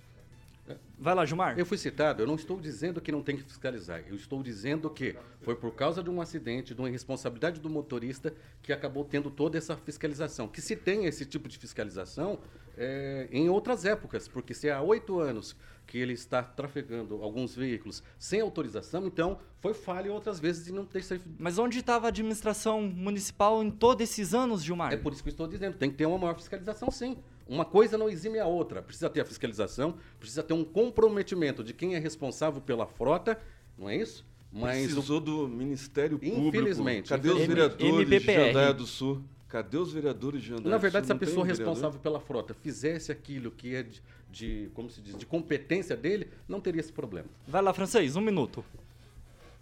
[0.97, 1.57] Vai lá, Gilmar.
[1.57, 4.03] Eu fui citado, eu não estou dizendo que não tem que fiscalizar.
[4.07, 8.33] Eu estou dizendo que foi por causa de um acidente, de uma irresponsabilidade do motorista,
[8.61, 10.47] que acabou tendo toda essa fiscalização.
[10.47, 12.39] Que se tem esse tipo de fiscalização
[12.77, 15.55] é, em outras épocas, porque se há oito anos
[15.87, 20.85] que ele está trafegando alguns veículos sem autorização, então foi falha outras vezes de não
[20.85, 21.35] ter servido.
[21.37, 24.93] Mas onde estava a administração municipal em todos esses anos, Gilmar?
[24.93, 27.17] É por isso que eu estou dizendo, tem que ter uma maior fiscalização sim.
[27.47, 28.81] Uma coisa não exime a outra.
[28.81, 33.39] Precisa ter a fiscalização, precisa ter um comprometimento de quem é responsável pela frota,
[33.77, 34.25] não é isso?
[34.51, 35.21] Mas Precisou o...
[35.21, 36.47] do Ministério Público.
[36.47, 37.09] Infelizmente.
[37.09, 39.23] Cadê os vereadores de Jandaia do Sul?
[39.47, 43.51] Cadê os vereadores de Jandaia Na verdade, se a pessoa responsável pela frota fizesse aquilo
[43.51, 47.27] que é de, de, como se diz, de competência dele, não teria esse problema.
[47.47, 48.63] Vai lá, francês, um minuto.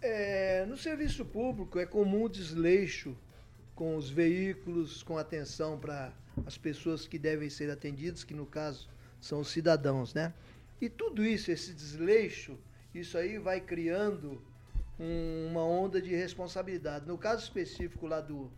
[0.02, 3.16] É, no serviço público é comum desleixo
[3.74, 6.12] com os veículos, com atenção para
[6.46, 8.88] as pessoas que devem ser atendidas, que no caso
[9.20, 10.32] são os cidadãos, né?
[10.80, 12.58] E tudo isso, esse desleixo,
[12.94, 14.42] isso aí vai criando
[14.98, 17.06] um, uma onda de responsabilidade.
[17.06, 18.50] No caso específico lá do,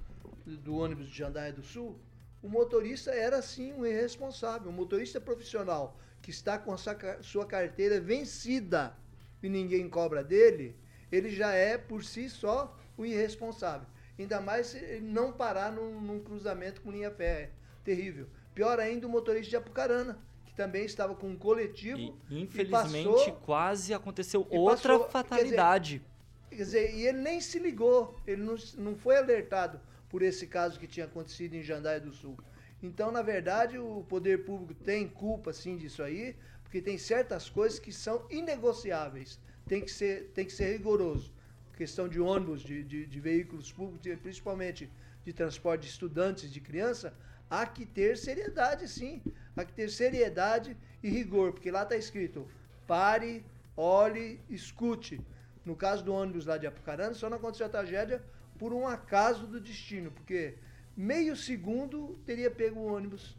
[0.47, 1.99] do ônibus de Jandaia do Sul,
[2.42, 6.77] o motorista era sim um irresponsável, um motorista profissional que está com a
[7.21, 8.97] sua carteira vencida,
[9.42, 10.77] e ninguém cobra dele,
[11.11, 13.87] ele já é por si só o irresponsável.
[14.18, 17.51] Ainda mais se ele não parar num, num cruzamento com linha férrea.
[17.85, 18.27] Terrível.
[18.55, 21.99] Pior ainda o motorista de Apucarana, que também estava com um coletivo.
[22.31, 26.03] E, e infelizmente, passou- quase aconteceu e outra passou- fatalidade.
[26.51, 30.79] Quer dizer, e ele nem se ligou, ele não, não foi alertado por esse caso
[30.79, 32.37] que tinha acontecido em Jandaia do Sul.
[32.83, 37.79] Então, na verdade, o poder público tem culpa, sim, disso aí, porque tem certas coisas
[37.79, 41.33] que são inegociáveis, tem que ser, tem que ser rigoroso.
[41.77, 44.90] Questão de ônibus, de, de, de veículos públicos, principalmente
[45.25, 47.14] de transporte de estudantes, de criança,
[47.53, 49.21] há que ter seriedade, sim.
[49.55, 52.49] Há que ter seriedade e rigor, porque lá está escrito:
[52.87, 53.45] pare,
[53.77, 55.21] olhe, escute.
[55.65, 58.25] No caso do ônibus lá de Apucarana, só não aconteceu a tragédia
[58.59, 60.55] por um acaso do destino, porque
[60.97, 63.37] meio segundo teria pego o ônibus.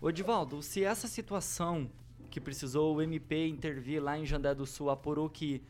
[0.00, 1.90] Ô Edivaldo, se essa situação
[2.30, 5.62] que precisou o MP intervir lá em Jandé do Sul apurou que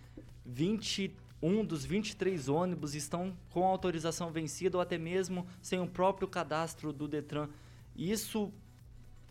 [1.43, 6.93] 21 dos 23 ônibus estão com autorização vencida ou até mesmo sem o próprio cadastro
[6.93, 7.49] do Detran,
[7.95, 8.53] isso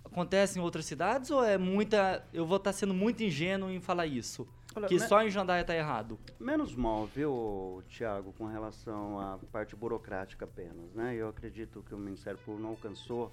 [0.03, 2.25] acontece em outras cidades ou é muita.
[2.33, 4.47] Eu vou estar sendo muito ingênuo em falar isso?
[4.75, 6.19] Olha, que só em Jandaia tá errado.
[6.39, 11.15] Menos mal, viu, Tiago, com relação à parte burocrática apenas, né?
[11.15, 13.31] Eu acredito que o Ministério Público não alcançou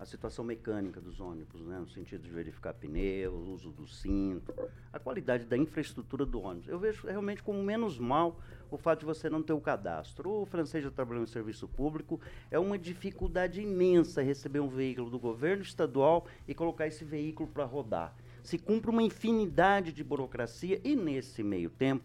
[0.00, 1.78] a situação mecânica dos ônibus, né?
[1.78, 4.50] No sentido de verificar pneus, uso do cinto,
[4.90, 6.68] a qualidade da infraestrutura do ônibus.
[6.68, 10.30] Eu vejo realmente como menos mal o fato de você não ter o cadastro.
[10.30, 12.18] O francês já trabalhou em serviço público,
[12.50, 17.66] é uma dificuldade imensa receber um veículo do governo estadual e colocar esse veículo para
[17.66, 18.16] rodar.
[18.42, 22.04] Se cumpre uma infinidade de burocracia e nesse meio tempo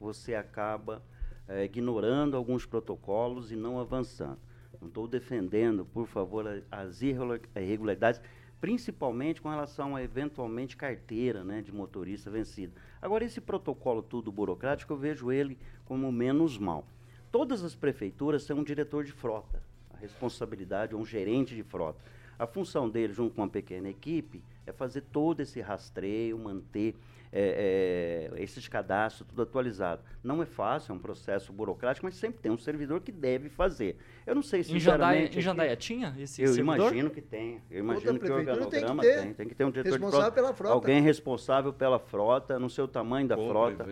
[0.00, 1.02] você acaba
[1.46, 4.45] eh, ignorando alguns protocolos e não avançando.
[4.80, 8.20] Não estou defendendo, por favor, as irregula- irregularidades,
[8.60, 12.72] principalmente com relação a eventualmente carteira né, de motorista vencida.
[13.00, 16.86] Agora, esse protocolo tudo burocrático, eu vejo ele como menos mal.
[17.30, 19.62] Todas as prefeituras têm um diretor de frota.
[19.92, 22.00] A responsabilidade é um gerente de frota.
[22.38, 26.94] A função dele, junto com uma pequena equipe, é fazer todo esse rastreio, manter
[27.38, 30.00] é, é, esses cadastros tudo atualizado.
[30.24, 33.96] Não é fácil, é um processo burocrático, mas sempre tem um servidor que deve fazer.
[34.26, 35.22] Eu não sei, Em Jandaia, sinceramente...
[35.22, 36.78] em aqui- Jandaia tinha esse eu servidor?
[36.86, 37.60] imagino que tem.
[37.70, 39.20] Eu imagino que o tem organograma ter.
[39.22, 39.34] tem.
[39.34, 40.34] Tem que ter um diretor Responsável de frota.
[40.42, 40.74] pela frota.
[40.74, 43.86] Alguém responsável pela frota, no seu tamanho da Compra e frota.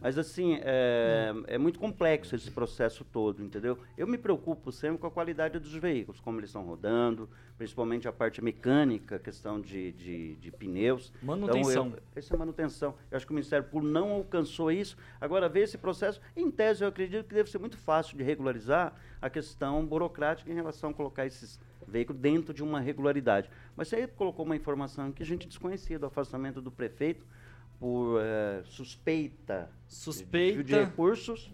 [0.00, 3.78] Mas assim, é, é muito complexo esse processo todo, entendeu?
[3.96, 8.12] Eu me preocupo sempre com a qualidade dos veículos, como eles estão rodando, principalmente a
[8.12, 11.12] parte mecânica, questão de, de, de pneus.
[11.22, 11.86] Manutenção.
[11.88, 12.89] Então, eu, essa é manutenção.
[13.10, 14.96] Eu acho que o Ministério Público não alcançou isso.
[15.20, 18.94] Agora, ver esse processo, em tese, eu acredito que deve ser muito fácil de regularizar
[19.20, 23.50] a questão burocrática em relação a colocar esses veículos dentro de uma regularidade.
[23.76, 27.26] Mas você colocou uma informação que a gente desconhecia do afastamento do prefeito
[27.78, 30.56] por eh, suspeita, de Suspeita.
[30.58, 31.50] desvio de recursos.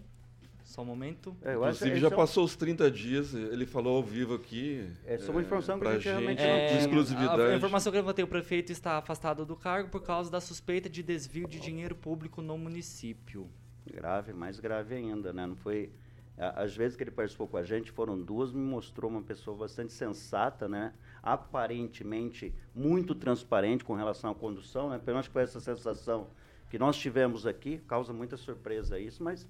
[0.67, 1.33] Só um momento.
[1.41, 4.33] É, eu acho que Inclusive, já é passou os 30 dias, ele falou ao vivo
[4.33, 4.85] aqui.
[5.05, 6.79] É uma informação que a gente realmente não É, com tinha.
[6.81, 7.41] exclusividade.
[7.41, 10.41] A, a informação que eu levantei, o prefeito está afastado do cargo por causa da
[10.41, 13.49] suspeita de desvio de dinheiro público no município.
[13.89, 15.45] Grave, mais grave ainda, né?
[15.47, 15.89] Não foi.
[16.37, 19.55] a- Às vezes que ele participou com a gente, foram duas, me mostrou uma pessoa
[19.55, 20.93] bastante sensata, né?
[21.23, 24.99] Aparentemente muito transparente com relação à condução, né?
[24.99, 26.27] Pelo menos foi essa sensação
[26.69, 29.47] que nós tivemos aqui, causa muita surpresa isso, mas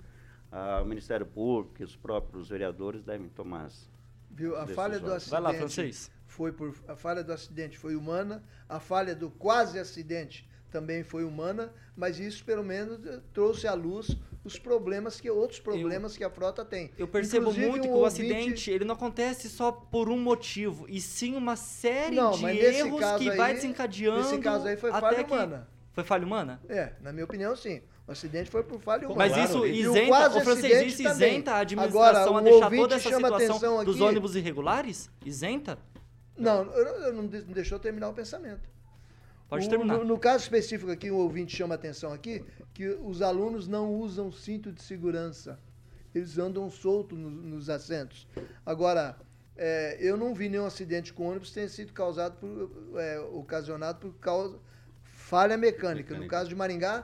[0.58, 3.90] ah, o Ministério Público e os próprios vereadores devem tomar as
[4.32, 4.56] Viu?
[4.56, 4.76] A Decisões.
[4.76, 6.12] falha do acidente Vai lá, francês.
[6.28, 11.24] foi por a falha do acidente foi humana, a falha do quase acidente também foi
[11.24, 16.24] humana, mas isso pelo menos eh, trouxe à luz os problemas que outros problemas que
[16.24, 16.92] a frota tem.
[16.98, 20.20] Eu percebo Inclusive, muito um que o ouvinte- acidente ele não acontece só por um
[20.20, 24.18] motivo, e sim uma série Não, de erros que aí- vai desencadeando.
[24.20, 25.68] nesse caso aí foi até falha que- humana.
[25.94, 26.62] Foi falha humana?
[26.70, 27.82] É, na minha opinião, sim.
[28.08, 29.18] O acidente foi por falha humana.
[29.36, 33.10] Mas isso o isenta, o francês isenta a administração Agora, a o deixar toda essa
[33.50, 35.10] situação dos aqui- ônibus irregulares?
[35.26, 35.78] Isenta?
[36.38, 38.70] Não, eu, não, não deixou terminar o pensamento.
[39.50, 39.98] Pode O- terminar.
[39.98, 44.32] No, no caso específico aqui, o ouvinte chama atenção aqui, que os alunos não usam
[44.32, 45.60] cinto de segurança.
[46.16, 48.26] Eles andam soltos no- nos assentos.
[48.66, 49.18] Agora,
[49.58, 54.00] é, eu não vi nenhum acidente com ônibus que tenha sido causado por, é, ocasionado
[54.00, 54.58] por causa
[55.04, 56.14] falha mecânica.
[56.14, 56.30] No Mecânica.
[56.38, 57.04] caso de Maringá,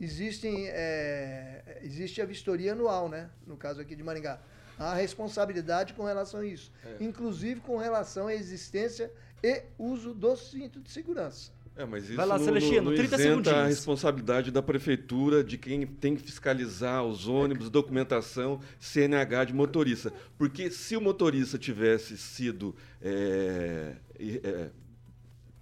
[0.00, 3.30] existem, é, existe a vistoria anual, né?
[3.46, 4.40] No caso aqui de Maringá.
[4.78, 6.70] Há responsabilidade com relação a isso.
[6.84, 7.02] É.
[7.02, 9.10] Inclusive com relação à existência
[9.42, 11.50] e uso do cinto de segurança.
[11.76, 15.44] É, mas isso Vai lá, não, Celestino, não, não 30 isenta a responsabilidade da prefeitura,
[15.44, 20.10] de quem tem que fiscalizar os ônibus, documentação, CNH de motorista.
[20.38, 24.70] Porque se o motorista tivesse sido é, é,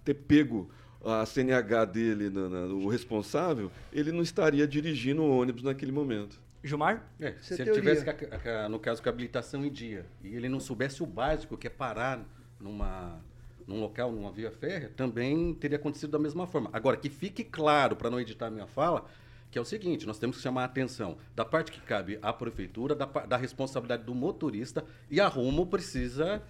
[0.05, 0.69] ter pego
[1.05, 6.39] a CNH dele, na- na- o responsável, ele não estaria dirigindo o ônibus naquele momento.
[6.63, 7.05] Gilmar?
[7.19, 7.95] É, Isso é se ele teoria.
[7.95, 8.09] tivesse,
[8.49, 11.55] a- a- no caso, com a habilitação em dia, e ele não soubesse o básico,
[11.57, 12.19] que é parar
[12.59, 13.19] numa,
[13.67, 16.69] num local, numa via férrea, também teria acontecido da mesma forma.
[16.73, 19.05] Agora, que fique claro, para não editar minha fala,
[19.51, 22.33] que é o seguinte, nós temos que chamar a atenção da parte que cabe à
[22.33, 26.41] prefeitura, da, da responsabilidade do motorista, e a Rumo precisa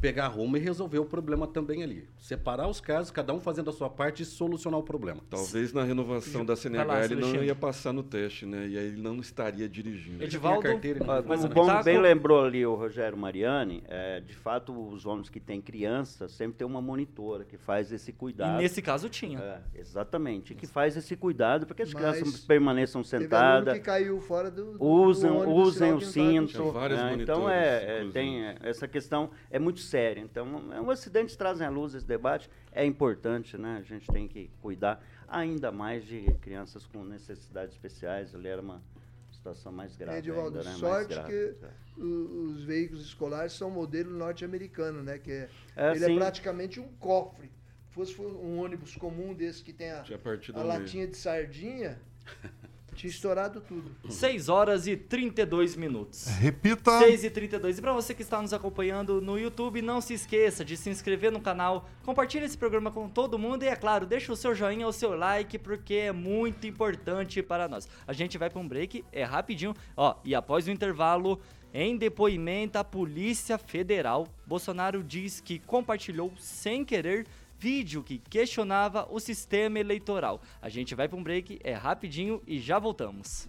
[0.00, 2.08] pegar a Rumo e resolver o problema também ali.
[2.18, 5.20] Separar os casos, cada um fazendo a sua parte e solucionar o problema.
[5.28, 8.68] Talvez na renovação da CNH lá, ele não ia passar no teste, né?
[8.68, 10.22] E aí ele não estaria dirigindo.
[10.22, 10.58] Edivaldo?
[10.58, 11.54] Ele tem a carteira e Como um nada.
[11.54, 11.84] bom, pitaco?
[11.84, 16.58] bem lembrou ali o Rogério Mariani, é, de fato, os ônibus que têm criança sempre
[16.58, 18.58] tem uma monitora que faz esse E cuidado.
[18.58, 19.38] nesse caso tinha.
[19.38, 24.20] É, exatamente, que faz esse cuidado para que as Mas crianças permaneçam sentadas, que caiu
[24.20, 26.72] fora do, do usem, do ônibus, usem o cinto.
[26.72, 27.16] Né?
[27.20, 30.20] Então é, é, tem é, essa questão é muito séria.
[30.20, 33.78] Então é um acidentes trazem à luz esse debate é importante, né?
[33.78, 38.34] A gente tem que cuidar ainda mais de crianças com necessidades especiais.
[38.34, 38.82] Ali era uma
[39.30, 40.18] situação mais grave.
[40.18, 40.76] Edivaldo, ainda, né?
[40.76, 42.02] Sorte grave, que é.
[42.02, 45.18] os veículos escolares são modelo norte-americano, né?
[45.18, 47.50] Que é, É, ele é praticamente um cofre.
[47.88, 50.04] Se fosse um ônibus comum desse que tem a,
[50.54, 52.00] a latinha de sardinha,
[52.98, 53.92] tinha estourado tudo.
[54.08, 56.26] 6 horas e 32 minutos.
[56.26, 56.98] Repita.
[56.98, 60.64] 6 e 32 E para você que está nos acompanhando no YouTube, não se esqueça
[60.64, 64.32] de se inscrever no canal, compartilhe esse programa com todo mundo e, é claro, deixa
[64.32, 67.88] o seu joinha, o seu like, porque é muito importante para nós.
[68.06, 71.40] A gente vai para um break, é rapidinho, ó, e após o intervalo,
[71.72, 77.26] em depoimento à Polícia Federal, Bolsonaro diz que compartilhou sem querer
[77.58, 80.40] vídeo que questionava o sistema eleitoral.
[80.62, 83.48] A gente vai para um break, é rapidinho e já voltamos.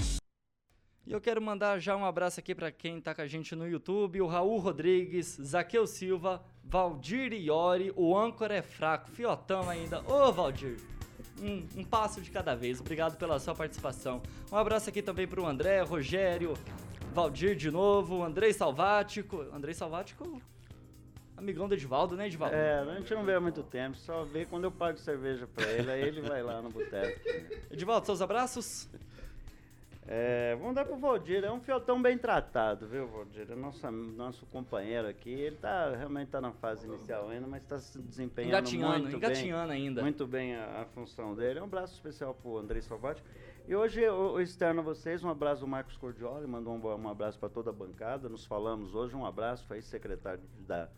[1.11, 3.67] E eu quero mandar já um abraço aqui para quem tá com a gente no
[3.67, 10.01] YouTube, o Raul Rodrigues, Zaqueu Silva, Valdir Iori, o âncora é fraco, fiotão ainda.
[10.09, 10.77] Ô Valdir,
[11.41, 14.21] um, um passo de cada vez, obrigado pela sua participação.
[14.49, 16.53] Um abraço aqui também pro André, Rogério,
[17.13, 19.41] Valdir de novo, Andrei Salvático.
[19.51, 20.41] Andrei Salvático,
[21.35, 22.55] amigão do Edivaldo, né Edivaldo?
[22.55, 25.69] É, a gente não vê há muito tempo, só vê quando eu pago cerveja pra
[25.71, 27.19] ele, aí ele vai lá no boteco.
[27.69, 28.87] Edivaldo, seus abraços?
[30.07, 33.45] É, vamos dar pro Valdir, é um fiotão bem tratado, viu, Valdir?
[33.49, 37.77] É nosso, nosso companheiro aqui, ele tá, realmente tá na fase inicial ainda, mas tá
[37.77, 40.01] se desempenhando Engatinhando, muito engatinhando bem, ainda.
[40.01, 41.59] muito bem a, a função dele.
[41.59, 43.23] Um abraço especial pro Andrei Salvati.
[43.67, 47.37] E hoje eu externo a vocês um abraço do Marcos Cordioli, mandou um, um abraço
[47.39, 50.89] para toda a bancada, nos falamos hoje, um abraço, foi secretário da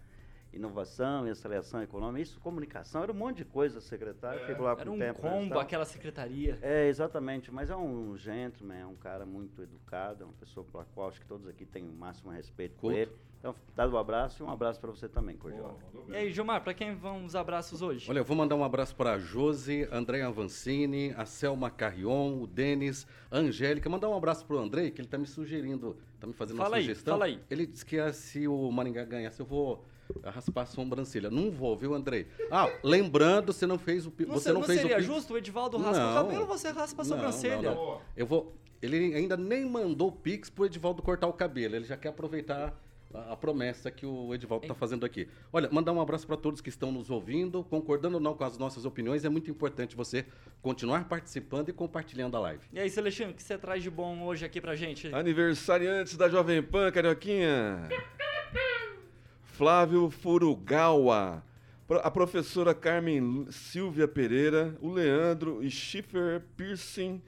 [0.54, 4.82] Inovação e Aceleração Econômica, isso, comunicação, era um monte de coisa, secretário, ficou lá por
[4.82, 5.22] Era um tempo.
[5.22, 6.58] combo, então- aquela secretaria.
[6.62, 10.86] é, exatamente, mas é um gentleman, é um cara muito educado, é uma pessoa pela
[10.86, 12.98] qual acho que todos aqui têm o máximo respeito por Culto.
[12.98, 13.12] ele.
[13.40, 15.78] Então, dado o abraço e um abraço para você também, Cordial.
[16.08, 18.10] E aí, Gilmar, para quem vão os abraços hoje?
[18.10, 22.48] Olha, eu vou mandar um abraço para a Josi, André Avancini, a Selma Carrion, o
[22.48, 23.90] Denis, a Angélica.
[23.90, 26.76] Mandar um abraço pro André, que ele tá me sugerindo, tá me fazendo Fala uma
[26.78, 27.16] aí, sugestão.
[27.16, 27.42] fala aí.
[27.50, 29.84] Ele disse que ah, se o Maringá ganhasse, eu vou
[30.24, 31.30] raspar a sobrancelha.
[31.30, 32.28] Não vou, viu, André?
[32.52, 35.06] Ah, lembrando, você não fez o pi- Não, você não, não fez seria o pi-
[35.06, 36.14] justo o Edivaldo raspa o Não.
[36.24, 37.62] cabelo você raspa a Não, sobrancelha?
[37.72, 38.02] não, não.
[38.16, 38.54] Eu vou.
[38.82, 41.76] Ele ainda nem mandou o Pix pro Edivaldo cortar o cabelo.
[41.76, 42.78] Ele já quer aproveitar
[43.14, 45.26] a, a promessa que o Edivaldo está fazendo aqui.
[45.54, 48.58] Olha, mandar um abraço para todos que estão nos ouvindo, concordando ou não com as
[48.58, 49.24] nossas opiniões.
[49.24, 50.26] É muito importante você
[50.62, 52.64] continuar participando e compartilhando a live.
[52.74, 55.08] E aí, Celestino, o que você traz de bom hoje aqui pra gente?
[55.16, 57.88] Aniversariantes da Jovem Pan, Carioquinha.
[59.54, 61.44] Flávio Furugawa.
[62.02, 67.22] A professora Carmen Silvia Pereira, o Leandro e Schiffer Piercing,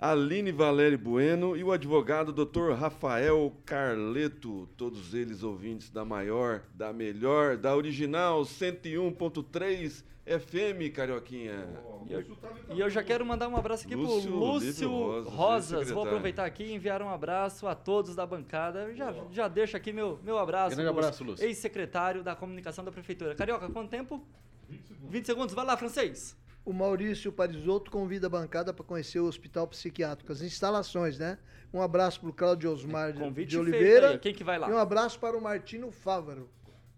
[0.00, 2.72] Aline Valério Bueno e o advogado Dr.
[2.72, 11.66] Rafael Carleto, todos eles ouvintes da maior, da melhor, da original 101.3 FM, Carioquinha.
[12.06, 12.24] E eu,
[12.76, 15.90] e eu já quero mandar um abraço aqui Lúcio pro Lúcio Lívio Rosas.
[15.90, 18.94] Vou aproveitar aqui e enviar um abraço a todos da bancada.
[18.94, 20.76] Já, já deixo aqui meu, meu abraço.
[20.76, 21.44] Grande abraço, Lúcio.
[21.44, 23.34] Ex-secretário da comunicação da prefeitura.
[23.34, 24.22] Carioca, quanto tempo?
[24.68, 25.10] 20 segundos.
[25.10, 26.36] 20 segundos, vai lá, francês.
[26.68, 31.38] O Maurício Parisotto convida a bancada para conhecer o Hospital Psiquiátrico, as instalações, né?
[31.72, 34.10] Um abraço para o Cláudio Osmar de- Convite de Oliveira.
[34.10, 34.18] aí.
[34.18, 34.68] Quem que vai lá?
[34.68, 36.50] E um abraço para o Martino Fávaro.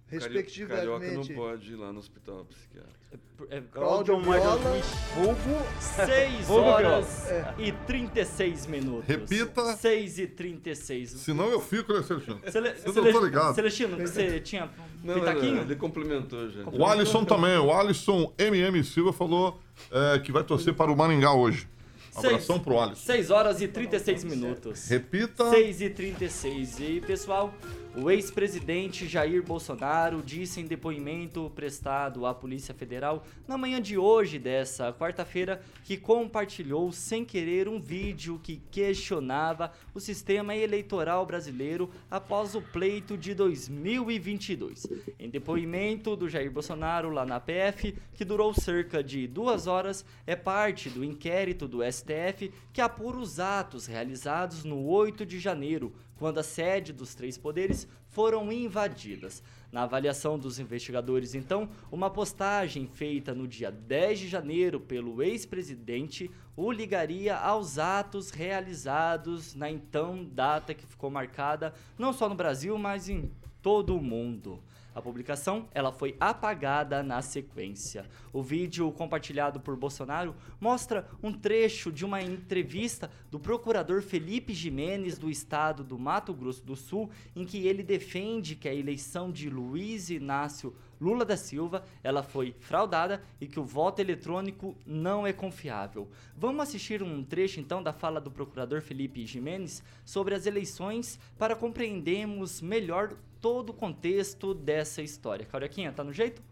[0.08, 0.76] respectivamente.
[0.88, 3.46] Carioca não pode ir lá no hospital psiquiátrico.
[3.48, 4.82] É, Cláudio Michael Viola,
[5.14, 7.54] Vulgo 6 Vulgo horas É.
[7.58, 9.06] e 36 minutos.
[9.06, 9.76] Repita.
[9.76, 11.10] 6 e 36.
[11.10, 12.40] Senão eu fico, né, Celestino?
[12.50, 13.54] Cele, Eu não tô ligado.
[13.54, 14.68] Celestino, você tinha
[15.03, 15.55] Não, pitaquinho?
[15.57, 16.62] não, ele complementou já.
[16.70, 17.57] O Alisson também.
[17.59, 19.59] O Alisson MM Silva falou
[19.90, 21.66] é, que vai torcer para o Maringá hoje.
[22.14, 23.03] Abração Seis- pro Alisson.
[23.07, 24.88] 6 horas e 36 minutos.
[24.88, 25.48] Repita.
[25.51, 26.80] 6 e 36.
[26.80, 27.55] E, pessoal,
[27.97, 34.38] o ex-presidente Jair Bolsonaro disse em depoimento prestado à Polícia Federal na manhã de hoje,
[34.38, 42.55] dessa quarta-feira, que compartilhou sem querer um vídeo que questionava o sistema eleitoral brasileiro após
[42.55, 44.86] o pleito de 2022.
[45.18, 50.36] Em depoimento do Jair Bolsonaro lá na PF, que durou cerca de duas horas, é
[50.36, 56.38] parte do inquérito do STF que apura os atos realizados no 8 de janeiro, quando
[56.38, 59.42] a sede dos três poderes foram invadidas.
[59.72, 66.28] Na avaliação dos investigadores, então, uma postagem feita no dia 10 de janeiro pelo ex-presidente
[66.56, 72.76] o ligaria aos atos realizados na então data que ficou marcada não só no Brasil,
[72.76, 73.30] mas em
[73.62, 74.60] todo o mundo.
[74.94, 78.04] A publicação ela foi apagada na sequência.
[78.32, 85.16] O vídeo compartilhado por Bolsonaro mostra um trecho de uma entrevista do procurador Felipe Jimenez
[85.16, 89.48] do estado do Mato Grosso do Sul, em que ele defende que a eleição de
[89.61, 95.32] Luiz Inácio Lula da Silva ela foi fraudada e que o voto eletrônico não é
[95.32, 96.08] confiável.
[96.36, 101.56] Vamos assistir um trecho então da fala do procurador Felipe Jimenez sobre as eleições para
[101.56, 105.46] compreendermos melhor todo o contexto dessa história.
[105.46, 106.42] Carioquinha, tá no jeito?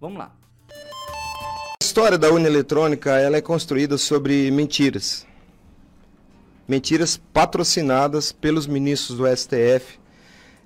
[0.00, 0.34] Vamos lá.
[0.70, 5.26] A história da urna eletrônica ela é construída sobre mentiras.
[6.66, 10.01] Mentiras patrocinadas pelos ministros do STF.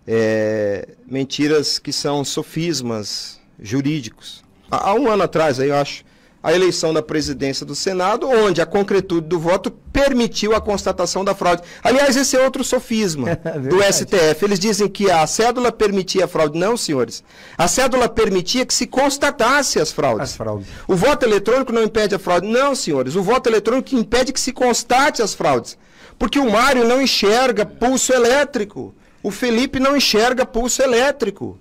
[0.06, 4.44] É, mentiras que são sofismas jurídicos.
[4.70, 6.04] Há um ano atrás, aí eu acho,
[6.46, 11.34] a eleição da presidência do Senado, onde a concretude do voto permitiu a constatação da
[11.34, 11.62] fraude.
[11.82, 13.36] Aliás, esse é outro sofisma
[13.68, 14.44] do STF.
[14.44, 16.56] Eles dizem que a cédula permitia a fraude.
[16.56, 17.24] Não, senhores.
[17.58, 20.30] A cédula permitia que se constatasse as fraudes.
[20.30, 20.68] As fraudes.
[20.86, 22.46] O voto eletrônico não impede a fraude.
[22.46, 23.16] Não, senhores.
[23.16, 25.76] O voto eletrônico impede que se constate as fraudes.
[26.16, 28.94] Porque o Mário não enxerga pulso elétrico.
[29.26, 31.58] O Felipe não enxerga pulso elétrico.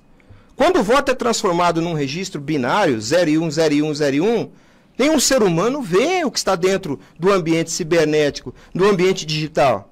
[0.56, 4.52] Quando o voto é transformado num registro binário, 01, 01, 01,
[4.96, 9.92] nenhum ser humano vê o que está dentro do ambiente cibernético, do ambiente digital.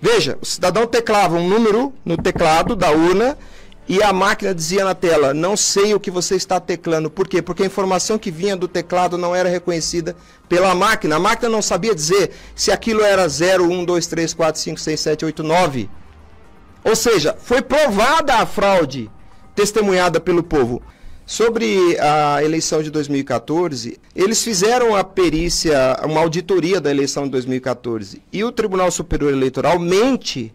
[0.00, 3.36] Veja, o cidadão teclava um número no teclado da urna
[3.86, 7.10] e a máquina dizia na tela: Não sei o que você está teclando.
[7.10, 7.42] Por quê?
[7.42, 10.16] Porque a informação que vinha do teclado não era reconhecida
[10.48, 11.16] pela máquina.
[11.16, 15.00] A máquina não sabia dizer se aquilo era 0, 1, 2, 3, 4, 5, 6,
[15.00, 15.90] 7, 8, 9.
[16.84, 19.10] Ou seja, foi provada a fraude
[19.54, 20.82] testemunhada pelo povo.
[21.26, 28.20] Sobre a eleição de 2014, eles fizeram a perícia, uma auditoria da eleição de 2014.
[28.30, 30.52] E o Tribunal Superior Eleitoral mente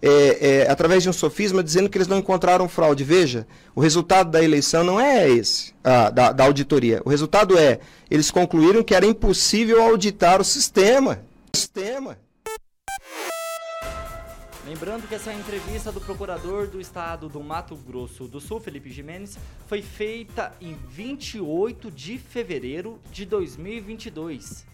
[0.00, 3.04] é, é, através de um sofisma dizendo que eles não encontraram fraude.
[3.04, 7.02] Veja, o resultado da eleição não é esse, da, da auditoria.
[7.04, 7.78] O resultado é,
[8.10, 11.22] eles concluíram que era impossível auditar o sistema.
[11.52, 12.16] O sistema.
[14.70, 19.36] Lembrando que essa entrevista do procurador do estado do Mato Grosso do Sul, Felipe Jimenez,
[19.66, 24.64] foi feita em 28 de fevereiro de 2022.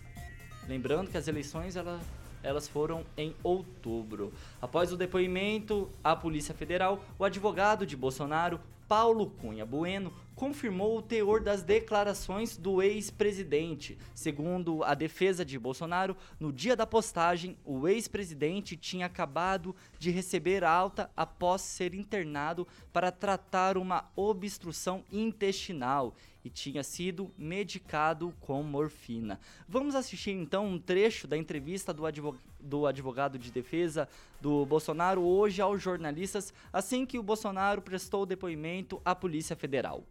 [0.69, 1.99] Lembrando que as eleições ela-
[2.43, 4.35] elas foram em outubro.
[4.61, 11.03] Após o depoimento à Polícia Federal, o advogado de Bolsonaro, Paulo Cunha Bueno, confirmou o
[11.03, 13.99] teor das declarações do ex-presidente.
[14.15, 20.63] Segundo a defesa de Bolsonaro, no dia da postagem, o ex-presidente tinha acabado de receber
[20.63, 26.15] alta após ser internado para tratar uma obstrução intestinal
[26.47, 29.41] e tinha sido medicado com morfina.
[29.69, 34.09] Vamos assistir então um trecho da entrevista do, advo- do advogado de defesa
[34.41, 40.05] do Bolsonaro hoje aos jornalistas, assim que o Bolsonaro prestou depoimento à Polícia Federal.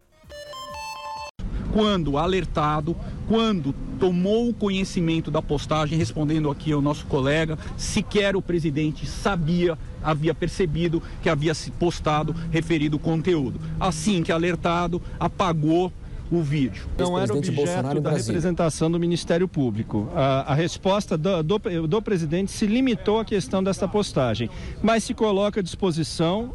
[1.72, 2.96] quando alertado,
[3.28, 10.34] quando tomou conhecimento da postagem, respondendo aqui ao nosso colega, sequer o presidente sabia, havia
[10.34, 13.60] percebido que havia se postado referido conteúdo.
[13.78, 15.92] Assim que alertado, apagou
[16.30, 16.86] o vídeo.
[16.98, 20.08] Não era objeto da representação do Ministério Público.
[20.14, 24.50] A, a resposta do, do, do presidente se limitou à questão desta postagem,
[24.82, 26.54] mas se coloca à disposição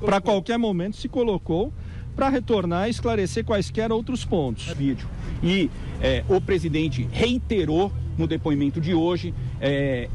[0.00, 1.72] para qualquer momento, se colocou
[2.14, 4.66] para retornar e esclarecer quaisquer outros pontos.
[4.68, 5.08] Vídeo.
[5.42, 10.08] E é, o presidente reiterou no depoimento de hoje, é,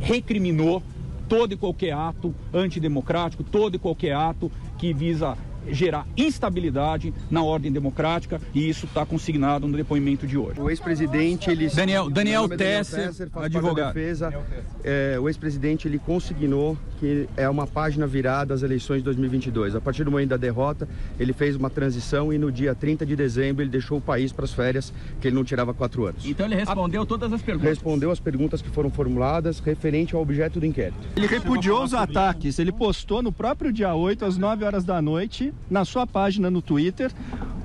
[0.00, 0.82] recriminou
[1.28, 5.36] todo e qualquer ato antidemocrático, todo e qualquer ato que visa
[5.70, 10.60] gerar instabilidade na ordem democrática e isso está consignado no depoimento de hoje.
[10.60, 11.68] O ex-presidente, ele...
[11.68, 13.76] Daniel, Daniel é Tesser, faz parte advogado.
[13.76, 14.44] da defesa.
[14.84, 19.74] É, o ex-presidente, ele consignou que é uma página virada às eleições de 2022.
[19.74, 20.88] A partir do momento da derrota,
[21.18, 24.44] ele fez uma transição e no dia 30 de dezembro ele deixou o país para
[24.44, 26.24] as férias, que ele não tirava quatro anos.
[26.24, 27.68] Então ele respondeu todas as perguntas.
[27.68, 30.98] Respondeu as perguntas que foram formuladas referente ao objeto do inquérito.
[31.16, 32.58] Ele repudiou os ataques.
[32.58, 36.62] Ele postou no próprio dia 8, às 9 horas da noite, na sua página no
[36.62, 37.12] Twitter,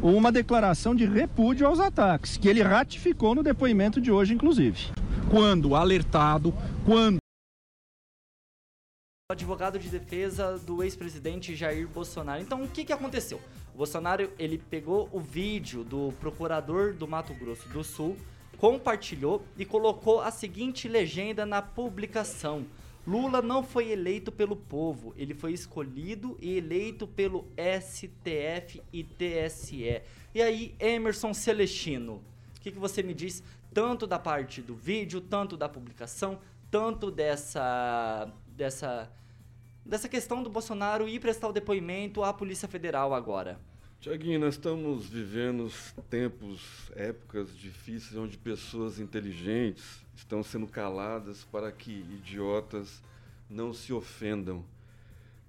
[0.02, 4.88] uma declaração de repúdio aos ataques, que ele ratificou no depoimento de hoje, inclusive.
[5.30, 6.54] Quando alertado,
[6.86, 7.22] quando
[9.32, 12.42] advogado de defesa do ex-presidente Jair Bolsonaro.
[12.42, 13.39] Então, o que, que aconteceu?
[13.74, 18.18] O Bolsonaro, ele pegou o vídeo do procurador do Mato Grosso do Sul,
[18.58, 22.66] compartilhou e colocou a seguinte legenda na publicação.
[23.06, 30.02] Lula não foi eleito pelo povo, ele foi escolhido e eleito pelo STF e TSE.
[30.34, 32.24] E aí, Emerson Celestino,
[32.58, 33.43] o que, que você me diz
[33.74, 36.39] tanto da parte do vídeo, tanto da publicação,
[36.70, 39.12] tanto dessa dessa
[39.84, 43.60] dessa questão do Bolsonaro ir prestar o depoimento à Polícia Federal agora?
[43.99, 45.72] Tiaguinho, nós estamos vivendo
[46.10, 53.01] tempos, épocas difíceis onde pessoas inteligentes estão sendo caladas para que idiotas
[53.49, 54.64] não se ofendam.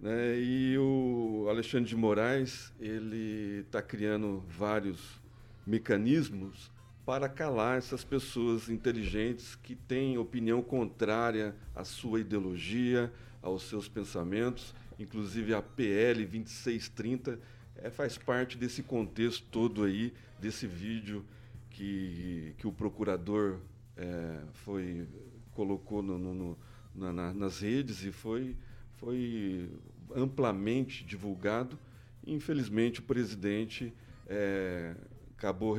[0.01, 0.39] Né?
[0.39, 5.21] E o Alexandre de Moraes, ele está criando vários
[5.67, 6.71] mecanismos
[7.05, 14.75] para calar essas pessoas inteligentes que têm opinião contrária à sua ideologia, aos seus pensamentos,
[14.99, 17.39] inclusive a PL 2630
[17.77, 21.25] é, faz parte desse contexto todo aí, desse vídeo
[21.71, 23.59] que, que o procurador
[24.03, 25.07] é, foi
[25.53, 26.59] colocou no, no,
[26.95, 28.57] na, na, nas redes e foi,
[28.97, 29.71] foi
[30.15, 31.79] amplamente divulgado.
[32.27, 33.93] Infelizmente, o presidente
[34.27, 34.95] é,
[35.37, 35.77] acabou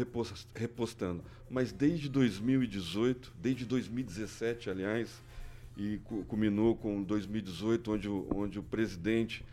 [0.53, 1.23] repostando.
[1.49, 5.09] Mas desde 2018, desde 2017, aliás,
[5.75, 9.43] e culminou com 2018, onde o, onde o presidente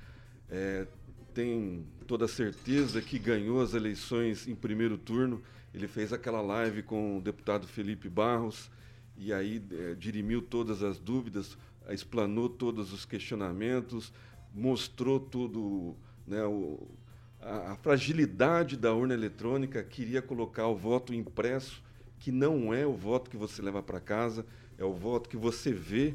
[0.50, 0.86] é,
[1.32, 5.40] tem toda a certeza que ganhou as eleições em primeiro turno.
[5.72, 8.70] Ele fez aquela live com o deputado Felipe Barros
[9.16, 11.56] e aí é, dirimiu todas as dúvidas,
[11.88, 14.12] explanou todos os questionamentos,
[14.52, 15.96] mostrou tudo,
[16.26, 16.88] né, o,
[17.40, 21.82] a, a fragilidade da urna eletrônica, queria colocar o voto impresso,
[22.18, 24.44] que não é o voto que você leva para casa,
[24.76, 26.14] é o voto que você vê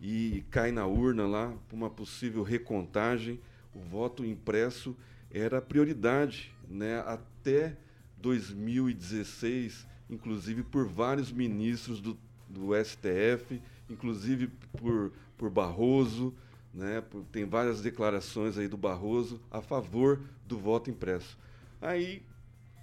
[0.00, 3.40] e cai na urna lá para uma possível recontagem.
[3.74, 4.96] O voto impresso
[5.30, 7.00] era prioridade, né?
[7.00, 7.76] Até
[8.16, 13.60] 2016, inclusive por vários ministros do, do STF,
[13.90, 14.48] inclusive
[14.78, 16.34] por, por Barroso,
[16.72, 17.02] né?
[17.32, 21.38] Tem várias declarações aí do Barroso a favor do voto impresso.
[21.80, 22.22] Aí,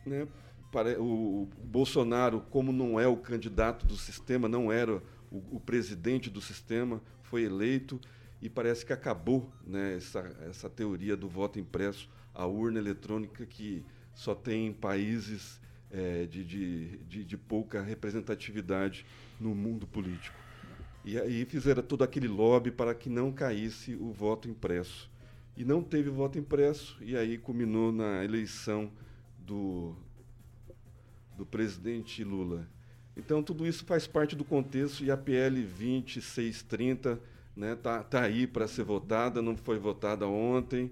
[0.06, 0.28] né?
[0.72, 4.96] Para, o, o Bolsonaro, como não é o candidato do sistema, não era
[5.32, 8.00] o, o presidente do sistema foi eleito
[8.42, 10.20] e parece que acabou né, essa,
[10.50, 15.60] essa teoria do voto impresso, a urna eletrônica que só tem em países
[15.92, 19.06] é, de, de, de, de, pouca representatividade
[19.40, 20.36] no mundo político.
[21.06, 25.12] E aí fizeram todo aquele lobby para que não caísse o voto impresso.
[25.56, 28.92] E não teve voto impresso, e aí culminou na eleição
[29.38, 29.96] do,
[31.38, 32.68] do presidente Lula.
[33.16, 37.20] Então, tudo isso faz parte do contexto e a PL 2630
[37.56, 40.92] né, tá, tá aí para ser votada, não foi votada ontem,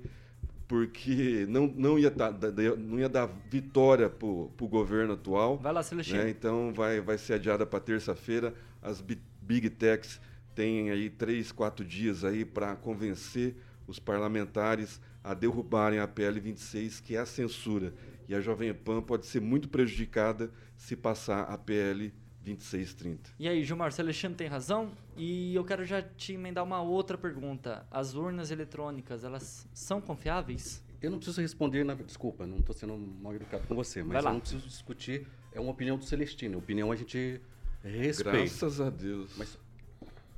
[0.72, 2.32] porque não, não, ia, dar,
[2.78, 5.58] não ia dar vitória para o governo atual.
[5.58, 6.24] Vai lá, Celestino.
[6.24, 8.54] Né, então, vai, vai ser adiada para terça-feira.
[8.82, 9.04] As
[9.42, 10.22] Big Techs
[10.56, 17.02] têm aí três, quatro dias aí para convencer os parlamentares a derrubarem a PL 26,
[17.02, 17.94] que é a censura.
[18.30, 22.14] E a Jovem Pan pode ser muito prejudicada se passar a PL
[22.44, 23.32] 2630.
[23.40, 24.92] E aí, Gilmar, Alexandre tem razão?
[25.16, 27.86] E eu quero já te emendar uma outra pergunta.
[27.92, 30.84] As urnas eletrônicas, elas são confiáveis?
[31.02, 31.96] Eu não preciso responder, na...
[31.96, 35.72] desculpa, não estou sendo mal educado com você, mas eu não preciso discutir, é uma
[35.72, 36.60] opinião do Celestino.
[36.60, 37.42] Opinião a gente
[37.84, 38.38] respeita.
[38.38, 39.34] Graças a Deus.
[39.36, 39.58] Mas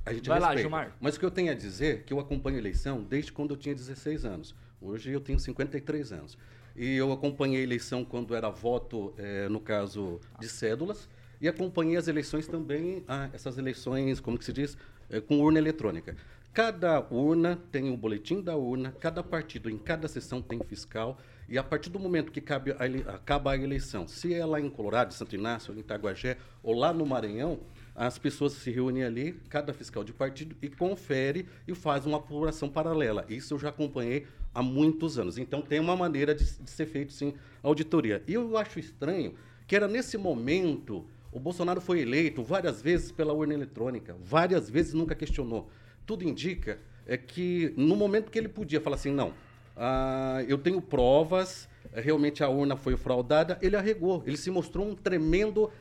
[0.06, 0.40] a gente Vai respeita.
[0.40, 0.96] lá, Gilmar.
[1.00, 3.52] Mas o que eu tenho a dizer é que eu acompanho a eleição desde quando
[3.52, 4.54] eu tinha 16 anos.
[4.80, 6.36] Hoje eu tenho 53 anos.
[6.76, 11.08] E eu acompanhei a eleição quando era voto, é, no caso, de cédulas.
[11.40, 14.76] E acompanhei as eleições também, ah, essas eleições, como que se diz,
[15.10, 16.16] é, com urna eletrônica.
[16.52, 21.18] Cada urna tem o um boletim da urna, cada partido em cada sessão tem fiscal.
[21.48, 24.70] E a partir do momento que a ele, acaba a eleição, se é lá em
[24.70, 27.58] Colorado, Santo Inácio, em Itaguajé ou lá no Maranhão,
[27.94, 32.68] as pessoas se reúnem ali, cada fiscal de partido, e confere e faz uma apuração
[32.68, 33.24] paralela.
[33.28, 35.38] Isso eu já acompanhei há muitos anos.
[35.38, 38.22] Então tem uma maneira de, de ser feito, sim, auditoria.
[38.26, 39.34] E eu acho estranho
[39.66, 44.94] que era nesse momento, o Bolsonaro foi eleito várias vezes pela urna eletrônica, várias vezes
[44.94, 45.68] nunca questionou.
[46.06, 49.34] Tudo indica é que no momento que ele podia falar assim, não,
[49.76, 54.22] ah, eu tenho provas, realmente a urna foi fraudada, ele arregou.
[54.24, 55.72] Ele se mostrou um tremendo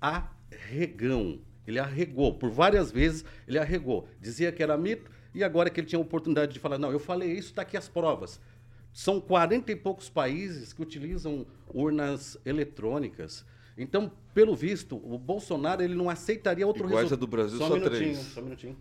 [0.00, 1.40] arregão.
[1.66, 2.32] Ele arregou.
[2.34, 4.08] Por várias vezes ele arregou.
[4.18, 6.98] Dizia que era mito e agora que ele tinha a oportunidade de falar, não, eu
[6.98, 8.40] falei isso, está aqui as provas.
[8.94, 13.44] São 40 e poucos países que utilizam urnas eletrônicas.
[13.76, 17.20] Então, pelo visto, o Bolsonaro ele não aceitaria outro Iguais resultado.
[17.20, 18.18] do Brasil, só, só um minutinho, três.
[18.18, 18.76] Só um minutinho.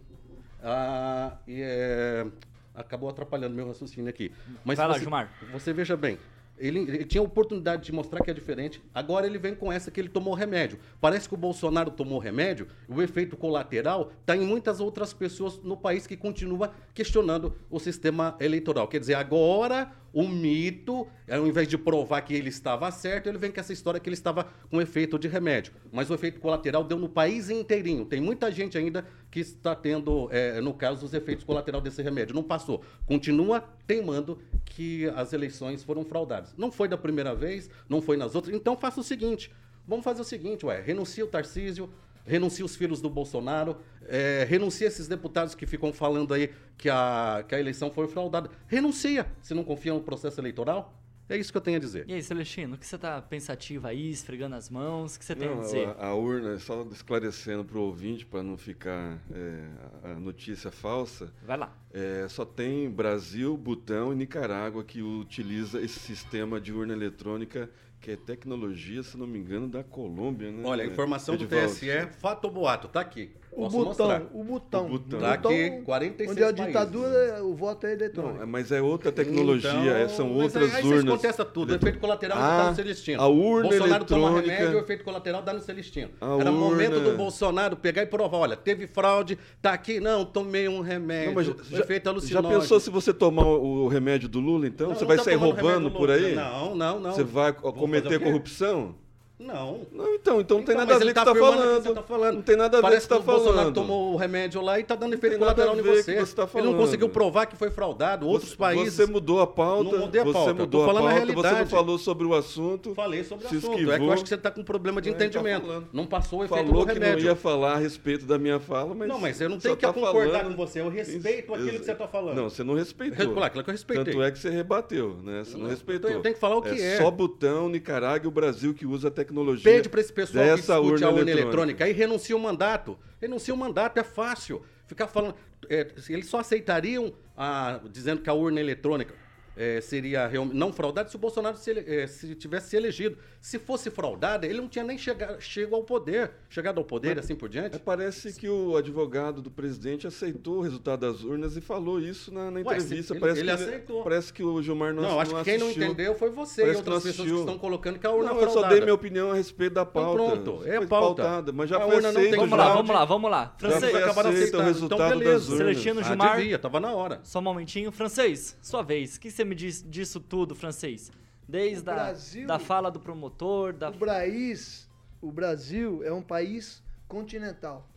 [0.64, 2.28] Ah, e é,
[2.76, 4.32] acabou atrapalhando meu raciocínio aqui.
[4.64, 5.32] Mas Vai lá, você, Gilmar.
[5.52, 6.18] Você veja bem,
[6.62, 8.82] ele, ele tinha a oportunidade de mostrar que é diferente.
[8.94, 10.78] Agora ele vem com essa que ele tomou remédio.
[11.00, 15.76] Parece que o Bolsonaro tomou remédio, o efeito colateral está em muitas outras pessoas no
[15.76, 18.88] país que continua questionando o sistema eleitoral.
[18.88, 23.51] Quer dizer, agora o mito, ao invés de provar que ele estava certo, ele vem
[23.51, 25.74] com essa história que ele estava com efeito de remédio.
[25.91, 28.05] Mas o efeito colateral deu no país inteirinho.
[28.05, 32.36] Tem muita gente ainda que está tendo, é, no caso, os efeitos colaterais desse remédio.
[32.36, 32.84] Não passou.
[33.05, 36.53] Continua teimando que as eleições foram fraudadas.
[36.57, 38.53] Não foi da primeira vez, não foi nas outras.
[38.55, 39.51] Então faça o seguinte:
[39.88, 41.89] vamos fazer o seguinte, ué, renuncia o Tarcísio,
[42.26, 43.78] renuncia os filhos do Bolsonaro,
[44.12, 48.49] é, renuncia esses deputados que ficam falando aí que a, que a eleição foi fraudada.
[48.68, 50.97] Renuncia, se não confia no processo eleitoral.
[51.30, 52.03] É isso que eu tenho a dizer.
[52.09, 55.16] E aí, Celestino, o que você tá pensativo aí, esfregando as mãos?
[55.16, 55.88] O que você tem a Não, dizer?
[55.97, 59.66] a, a urna, só esclarecendo para o ouvinte, para não ficar é,
[60.03, 61.32] a notícia falsa.
[61.41, 61.74] Vai lá.
[61.93, 67.70] É, só tem Brasil, Butão e Nicarágua que utiliza esse sistema de urna eletrônica,
[68.01, 70.64] que é tecnologia, se não me engano, da Colômbia, né?
[70.66, 71.72] Olha, a informação do Edivaldo?
[71.72, 73.32] TSE, fato ou boato, tá aqui.
[73.54, 74.22] O botão, mostrar.
[74.34, 74.86] o botão.
[74.86, 75.20] O botão.
[75.20, 76.66] Tá aqui, 46 Onde é a países.
[76.68, 78.39] ditadura, o voto é eletrônico.
[78.39, 81.04] Não, mas é outra tecnologia, Então, é- são outras aí, aí urnas.
[81.04, 81.72] Vocês contestam tudo.
[81.72, 83.22] O efeito colateral Ah, dá no Celestino.
[83.22, 86.10] a urna Bolsonaro toma eletrônica- remédio, o efeito colateral dá no Celestino.
[86.22, 88.38] A Era momento urna- do Bolsonaro pegar e provar.
[88.38, 89.99] Olha, teve fraude, tá aqui.
[89.99, 91.34] Não, tomei um remédio.
[91.34, 92.54] Não, já, efeito já alucinógeno.
[92.62, 94.88] pensou se você tomar o, remédio do Lula, então?
[94.89, 96.34] Não, você vai tá sair roubando por aí?
[96.36, 97.12] Não, não, não.
[97.12, 98.95] Você vai Vou cometer corrupção?
[99.42, 99.82] Não.
[99.92, 101.58] Não, então, então não tem Então, nada a ver o tá que você está afirmando
[101.58, 101.82] falando.
[101.82, 102.36] que você tá falando.
[102.36, 103.74] Não tem nada a ver com o Parece que você está o Bolsonaro falando.
[103.76, 106.14] tomou o remédio lá e tá dando efeito colateral em você.
[106.16, 106.78] que você tá Ele não falando.
[106.78, 108.28] conseguiu provar que foi fraudado.
[108.28, 108.94] Outros Você- países.
[108.94, 109.92] Você mudou a pauta.
[109.92, 112.26] Não mudei a você pauta, tô mudou a falando a pauta, Você não falou sobre
[112.28, 112.94] o assunto.
[112.94, 113.72] Falei sobre o assunto.
[113.72, 113.94] esquivou.
[113.94, 115.66] É que eu acho que você está com problema de tá entendimento.
[115.66, 115.88] falando.
[115.92, 117.18] não passou o efeito Falou do que remédio.
[117.20, 119.08] não ia falar a respeito da minha fala, mas.
[119.08, 120.82] Não, mas eu não tenho que tá concordar falando- com você.
[120.82, 122.36] Eu respeito aquilo que você tá falando.
[122.36, 123.34] Não, você não respeitou.
[123.34, 124.14] Claro, que eu respeitei.
[124.14, 125.44] Tanto é que você rebateu, né?
[125.44, 126.10] Você não, Não, respeitou.
[126.12, 126.98] eu tenho que falar o que é.
[126.98, 129.31] Só Butão, Nicarágua e o Brasil que usa a tecnologia.
[129.64, 131.42] Pede para esse pessoal que dessa discute a urna eletrônica.
[131.42, 132.98] eletrônica aí renuncia o mandato.
[133.20, 134.64] Renuncia o mandato, é fácil.
[134.86, 135.36] Ficar falando.
[135.70, 139.14] é, eles só aceitariam a, dizendo que a urna eletrônica
[139.56, 143.18] é, seria não fraudada se o Bolsonaro se, ele- é, se tivesse se elegido.
[143.42, 147.34] Se fosse fraudada, ele não tinha nem chega, chego ao poder, chegado ao poder, assim
[147.34, 147.76] por diante.
[147.76, 152.32] É, parece que o advogado do presidente aceitou o resultado das urnas e falou isso
[152.32, 153.14] na, na Ué, entrevista.
[153.14, 154.04] ele- parece ele que aceitou.
[154.04, 156.84] Parece que o Gilmar não Não, acho que quem não entendeu foi você e Parece
[156.84, 158.60] que outras não pessoas que estão colocando que a urna Não, fraudada.
[158.60, 160.24] eu só dei minha opinião a respeito da Então pauta.
[160.24, 161.24] pronto, é a pauta.
[161.24, 162.30] pautada, mas já A foi urna não aceito.
[162.30, 163.56] tem Vamos lá, vamos lá, vamos lá.
[163.58, 164.64] Francês, foi acabaram aceito o aceitando.
[164.66, 165.34] resultado Então, beleza.
[165.34, 165.58] das urnas.
[165.58, 166.38] Celestino Ah, Gilmar.
[166.38, 167.20] devia, tava na hora.
[167.24, 167.92] Só um momentinho.
[167.92, 169.16] Francês, sua vez.
[169.16, 171.12] O que você me diz disso tudo, Francês?
[171.48, 173.89] Desde O a Brasil- da fala do promotor, da...
[173.89, 174.89] O Braís,
[175.22, 177.88] o Brasil é um país continental.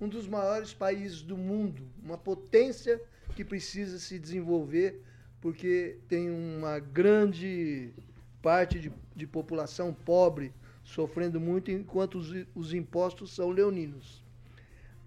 [0.00, 3.00] Um dos maiores países do mundo, uma potência
[3.36, 5.00] que precisa se desenvolver
[5.40, 7.90] porque tem uma grande
[8.40, 10.52] parte de, de população pobre
[10.84, 14.22] sofrendo muito enquanto os, os impostos são leoninos.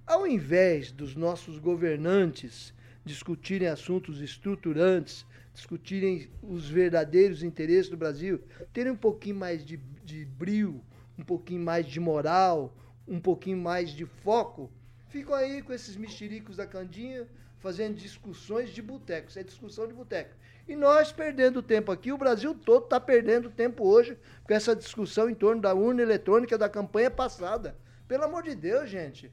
[0.05, 5.25] Ao invés dos nossos governantes discutirem assuntos estruturantes,
[5.55, 10.83] discutirem os verdadeiros interesses do Brasil, terem um pouquinho mais de, de brio,
[11.17, 12.75] um pouquinho mais de moral,
[13.07, 14.69] um pouquinho mais de foco,
[15.09, 17.27] ficam aí com esses mexericos da Candinha
[17.59, 19.29] fazendo discussões de boteco.
[19.29, 20.35] Isso é discussão de boteco.
[20.67, 25.29] E nós perdendo tempo aqui, o Brasil todo está perdendo tempo hoje com essa discussão
[25.29, 27.75] em torno da urna eletrônica da campanha passada.
[28.07, 29.31] Pelo amor de Deus, gente.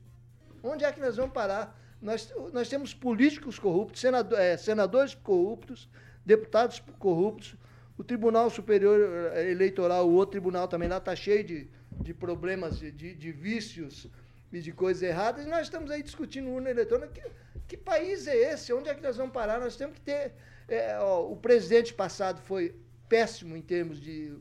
[0.63, 1.79] Onde é que nós vamos parar?
[2.01, 5.89] Nós, nós temos políticos corruptos, senado- eh, senadores corruptos,
[6.25, 7.57] deputados corruptos,
[7.99, 8.99] o Tribunal Superior
[9.35, 11.69] eh, Eleitoral, o outro tribunal também lá está cheio de,
[12.01, 14.09] de problemas, de, de- vícios
[14.53, 17.13] e de coisas erradas, e nós estamos aí discutindo urna eletrônica.
[17.13, 17.23] Que,
[17.69, 18.73] que país é esse?
[18.73, 19.61] Onde é que nós vamos parar?
[19.61, 20.33] Nós temos que ter.
[20.69, 22.75] eh, ó, o presidente passado foi
[23.09, 24.35] péssimo em termos de.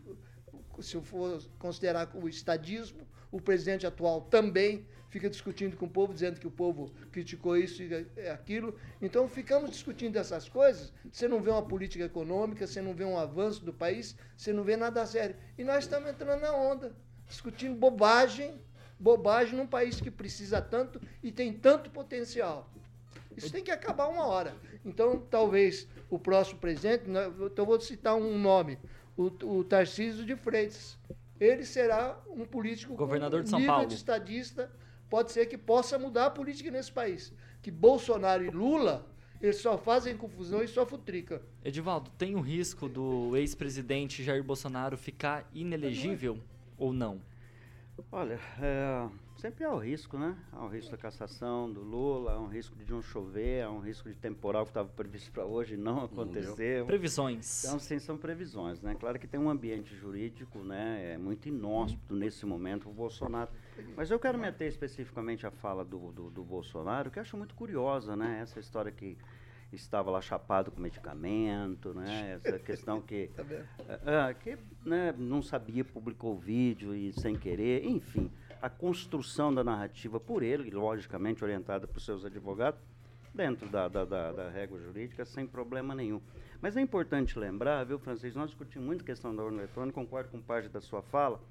[0.80, 6.14] Se eu for considerar o estadismo, o presidente atual também fica discutindo com o povo,
[6.14, 8.76] dizendo que o povo criticou isso e aquilo.
[9.01, 13.18] Então ficamos discutindo essas coisas, você não vê uma política econômica, você não vê um
[13.18, 15.36] avanço do país, você não vê nada sério.
[15.57, 16.95] E nós estamos entrando na onda,
[17.28, 18.59] discutindo bobagem,
[18.97, 22.72] bobagem num país que precisa tanto e tem tanto potencial.
[23.36, 24.55] Isso tem que acabar uma hora.
[24.86, 28.80] Então, talvez o próximo presidente, né, então vou citar um nome,
[29.18, 29.26] o,
[29.57, 30.97] o Tarcísio de Freitas.
[31.39, 33.88] Ele será um político governador de São Paulo.
[33.88, 34.72] de estadista,
[35.12, 37.34] pode ser que possa mudar a política nesse país.
[37.62, 39.05] Que Bolsonaro e Lula,
[39.41, 41.41] eles só fazem confusão e só futrica.
[41.66, 46.39] Edivaldo, tem o risco do ex-presidente Jair Bolsonaro ficar inelegível
[46.78, 47.20] ou não?
[48.09, 50.36] Olha, é, sempre há o risco, né?
[50.51, 53.80] Há o risco da cassação do Lula, há um risco de não chover, há um
[53.80, 56.86] risco de temporal que estava previsto para hoje não aconteceu.
[56.86, 57.66] Previsões.
[57.66, 58.95] Então, sim, são previsões, né?
[58.97, 61.14] Claro que tem um ambiente jurídico, né?
[61.14, 63.51] É muito inóspito nesse momento o Bolsonaro.
[63.96, 67.56] Mas eu quero meter especificamente a fala do, do, do Bolsonaro, que eu acho muito
[67.56, 68.40] curiosa, né?
[68.42, 69.18] Essa história que
[69.72, 72.34] estava lá chapado com medicamento, né?
[72.36, 73.66] Essa questão que, Tá vendo?
[74.06, 78.30] é, que né, não sabia, publicou o vídeo e sem querer, enfim,
[78.62, 82.80] a construção da narrativa por ele, logicamente orientada por seus advogados,
[83.34, 86.22] dentro da, da, da, da régua jurídica, sem problema nenhum.
[86.62, 90.30] Mas é importante lembrar, viu, Francisco, nós discutimos muito a questão da urna eletrônica, concordo
[90.30, 91.42] com parte da sua fala,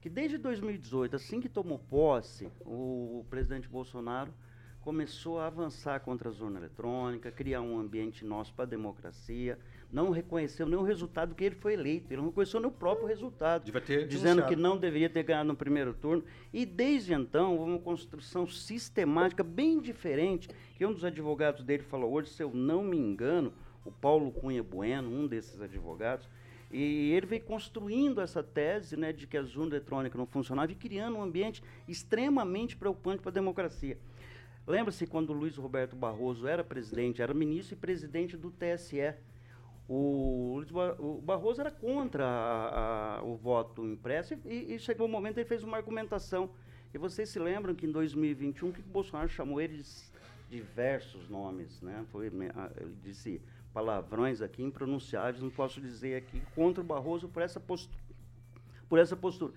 [0.00, 4.32] que desde 2018, assim que tomou posse, o, presidente Bolsonaro
[4.80, 9.58] começou a avançar contra as urnas eletrônicas, criar um ambiente nosso para a democracia,
[9.92, 13.06] não reconheceu nem o resultado que ele foi eleito, ele não reconheceu nem o próprio
[13.06, 14.48] resultado, dizendo denunciado.
[14.48, 16.22] que não deveria ter ganhado no primeiro turno.
[16.52, 22.12] E desde então, houve uma construção sistemática bem diferente, que um dos advogados dele falou
[22.12, 23.52] hoje, se eu não me engano,
[23.84, 26.28] o Paulo Cunha Bueno, um desses advogados,
[26.70, 30.74] e ele veio construindo essa tese né, de que as urnas eletrônicas não funcionavam e
[30.74, 33.96] criando um ambiente extremamente preocupante para a democracia.
[34.66, 39.14] Lembra-se quando Luiz Roberto Barroso era presidente, era ministro e presidente do TSE.
[39.88, 40.60] O,
[40.98, 45.48] o Barroso era contra a- a- o voto impresso e, e chegou um momento ele
[45.48, 46.50] fez uma argumentação.
[46.92, 49.84] E vocês se lembram que em 2021 que o Bolsonaro chamou ele de
[50.50, 52.04] diversos nomes, né?
[52.10, 53.40] Foi, a- ele disse
[53.80, 58.00] palavrões aqui impronunciáveis, não posso dizer aqui, contra o Barroso por essa postura.
[58.88, 59.52] Por essa postura.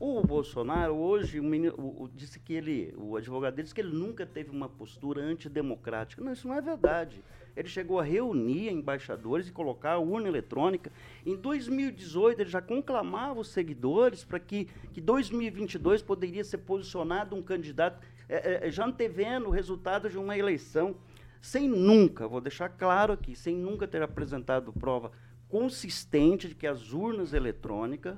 [0.00, 3.80] O Bolsonaro hoje o meni- o- o- disse que ele, o advogado dele disse que
[3.80, 6.20] ele nunca teve uma postura antidemocrática.
[6.24, 7.22] Não, isso não é verdade.
[7.56, 10.90] Ele chegou a reunir embaixadores e colocar a urna eletrônica.
[11.24, 17.42] Em 2018 ele já conclamava os seguidores para que que 2022 poderia ser posicionado um
[17.42, 20.96] candidato eh, eh, já antevendo o resultado de uma eleição,
[21.42, 25.10] sem nunca, vou deixar claro aqui, sem nunca ter apresentado prova
[25.48, 28.16] consistente de que as urnas eletrônicas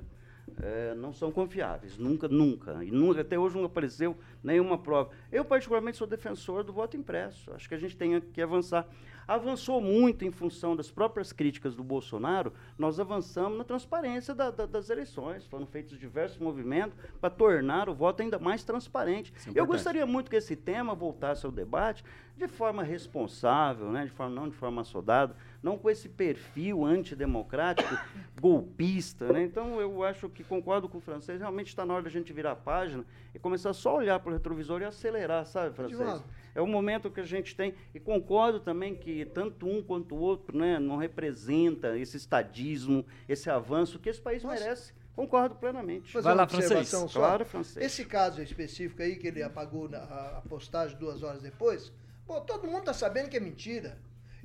[0.61, 1.97] eh, não são confiáveis.
[1.97, 2.81] Nunca, nunca.
[2.83, 5.09] E nunca, até hoje não apareceu nenhuma prova.
[5.31, 7.51] Eu, particularmente, sou defensor do voto impresso.
[7.51, 8.87] Acho que a gente tem que avançar.
[9.27, 14.65] Avançou muito em função das próprias críticas do Bolsonaro, nós avançamos na transparência da- da-
[14.65, 15.45] das eleições.
[15.47, 19.33] Foram feitos diversos movimentos para tornar o voto ainda mais transparente.
[19.47, 22.03] É Eu gostaria muito que esse tema voltasse ao debate
[22.37, 24.05] de forma responsável, né?
[24.05, 25.35] de forma, não de forma assodada,
[25.65, 27.89] não com esse perfil antidemocrático,
[28.39, 29.33] golpista.
[29.33, 29.43] Né?
[29.43, 32.51] Então, eu acho que concordo com o francês, realmente está na hora da gente virar
[32.51, 33.03] a página
[33.33, 36.23] e começar só a olhar para o retrovisor e acelerar, sabe, francês?
[36.53, 40.19] É o momento que a gente tem, e concordo também que tanto um quanto o
[40.19, 44.93] outro né, não representa esse estadismo, esse avanço que esse país merece.
[45.15, 46.11] Concordo plenamente.
[46.11, 47.19] Fazer uma observação só.
[47.19, 47.83] Claro, francês.
[47.83, 51.91] Esse caso específico aí, que ele apagou na- a, postagem duas horas depois,
[52.27, 53.97] pô, todo mundo tá sabendo que é mentira.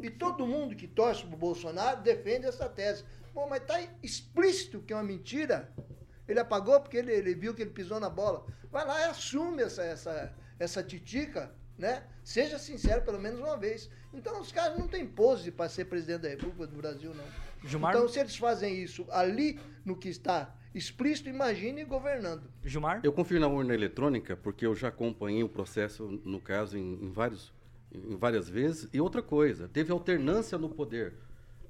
[0.03, 3.05] E todo mundo que torce pro Bolsonaro defende essa tese.
[3.33, 5.73] Pô, mas tá explícito que é uma mentira.
[6.27, 8.47] Ele apagou porque ele, ele viu que ele pisou na bola.
[8.71, 12.05] Vai lá e assume essa, essa, essa titica, né?
[12.23, 13.91] Seja sincero pelo menos uma vez.
[14.13, 17.25] Então os caras não têm pose para ser presidente da República do Brasil, não.
[17.65, 17.95] Gilmar?
[17.95, 22.51] Então, se eles fazem isso ali no que está explícito, imagine governando.
[22.65, 23.01] Gilmar?
[23.03, 27.11] Eu confio na urna eletrônica porque eu já acompanhei o processo, no caso, em, em
[27.11, 27.53] vários,
[28.19, 28.89] várias vezes.
[28.93, 31.15] E outra coisa, teve alternância no poder.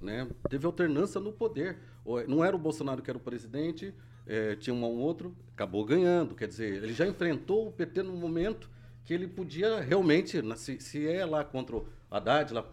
[0.00, 0.26] Né?
[0.48, 1.78] Teve alternância no poder.
[2.26, 3.94] Não era o Bolsonaro que era o presidente,
[4.26, 6.34] eh, tinha um outro, acabou ganhando.
[6.34, 8.68] Quer dizer, ele já enfrentou o PT no momento
[9.04, 12.64] que ele podia realmente, se, se é lá contra o Haddad, lá,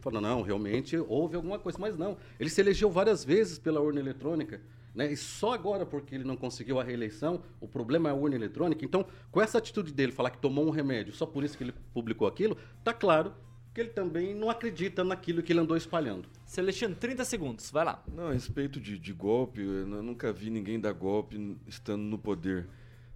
[0.00, 2.16] falando, não, realmente houve alguma coisa, mas não.
[2.38, 4.60] Ele se elegeu várias vezes pela urna eletrônica,
[4.94, 5.12] né?
[5.12, 8.84] E só agora, porque ele não conseguiu a reeleição, o problema é a urna eletrônica.
[8.84, 11.74] Então, com essa atitude dele, falar que tomou um remédio, só por isso que ele
[11.94, 13.32] publicou aquilo, tá claro
[13.72, 16.28] que ele também não acredita naquilo que ele andou espalhando.
[16.44, 18.02] Celestino, 30 segundos, vai lá.
[18.12, 22.18] Não, a respeito de, de golpe, eu nu- nunca vi ninguém dar golpe estando no
[22.18, 22.66] poder.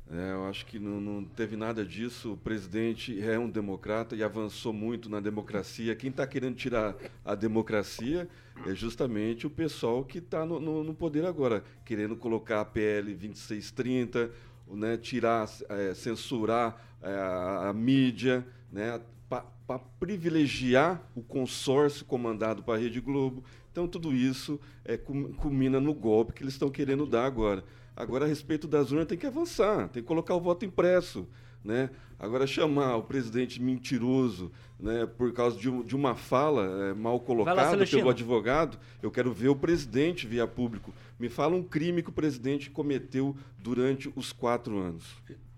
[0.09, 2.35] É, eu acho que não, não teve nada disso.
[2.35, 5.97] O presidente é um democrata e avançou muito na democracia.
[5.97, 6.95] Quem está querendo tirar
[7.25, 8.29] a democracia
[8.67, 13.13] é justamente o pessoal que está no, no, no poder agora, querendo colocar a PL
[13.15, 14.31] 2630,
[14.69, 22.75] né, tirar, é, censurar é, a, a mídia, né, para privilegiar o consórcio comandado para
[22.75, 23.45] a Rede Globo.
[23.73, 27.65] Então, tudo isso é, culmina no golpe que eles estão querendo dar agora.
[27.97, 31.27] Agora, a respeito das urnas, tem que avançar, tem que colocar o voto impresso.
[31.65, 31.89] Né?
[32.19, 37.77] Agora, chamar o presidente mentiroso né, por causa de, de uma fala é, mal colocada
[37.77, 40.93] lá, pelo advogado, eu quero ver o presidente via público.
[41.19, 45.05] Me fala um crime que o presidente cometeu durante os quatro anos.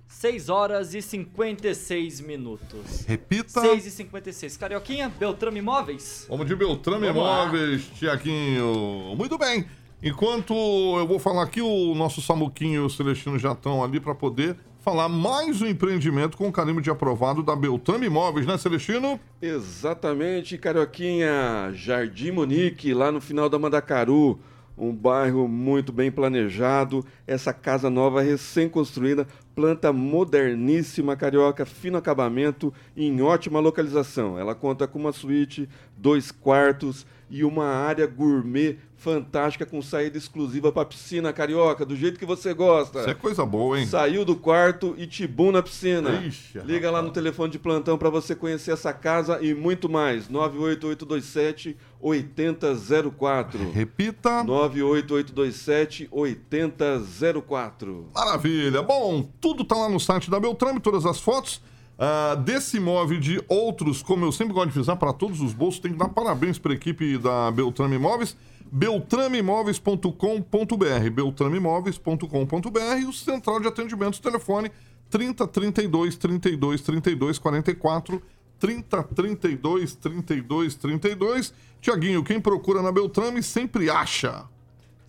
[0.07, 3.05] 6 horas e 56 minutos.
[3.07, 3.61] Repita.
[3.61, 4.57] 6 e 56.
[4.57, 6.27] Carioquinha, Beltrame Imóveis.
[6.29, 9.15] Vamos de Beltrame Vamos Imóveis, Tiaguinho.
[9.17, 9.67] Muito bem.
[10.03, 14.15] Enquanto eu vou falar aqui, o nosso Samuquinho e o Celestino já estão ali para
[14.15, 14.57] poder
[14.87, 19.19] falar mais um empreendimento com carimbo de aprovado da Beltrame Imóveis, né, Celestino?
[19.43, 21.73] Exatamente, Carioquinha.
[21.75, 24.39] Jardim Monique, lá no final da Mandacaru.
[24.79, 27.05] Um bairro muito bem planejado.
[27.27, 29.27] Essa casa nova recém-construída,
[29.57, 34.39] planta moderníssima, carioca, fino acabamento em ótima localização.
[34.39, 40.73] Ela conta com uma suíte, dois quartos e uma área gourmet fantástica com saída exclusiva
[40.73, 43.01] para piscina carioca, do jeito que você gosta.
[43.01, 43.87] Isso é coisa boa, hein?
[43.87, 46.11] Saiu do quarto e tibum na piscina.
[46.27, 50.29] Ixi, Liga lá no telefone de plantão para você conhecer essa casa e muito mais.
[50.29, 53.71] 98827 8004.
[53.71, 54.43] Repita.
[54.45, 58.09] 98827 8004.
[58.15, 58.83] Maravilha.
[58.83, 61.61] Bom, tudo tá lá no site da Beltrame, todas as fotos.
[61.97, 65.55] Uh, desse imóvel e de outros, como eu sempre gosto de frisar, para todos os
[65.55, 68.37] bolsos, tem que dar parabéns para a equipe da Beltrame Imóveis.
[68.71, 74.71] beltrameimóveis.com.br beltrameimóveis.com.br e o central de atendimento, telefone
[75.09, 78.23] 30 32 32 32 44
[78.59, 81.55] 30 32 32 32.
[81.81, 84.45] Tiaguinho, quem procura na Beltrame sempre acha.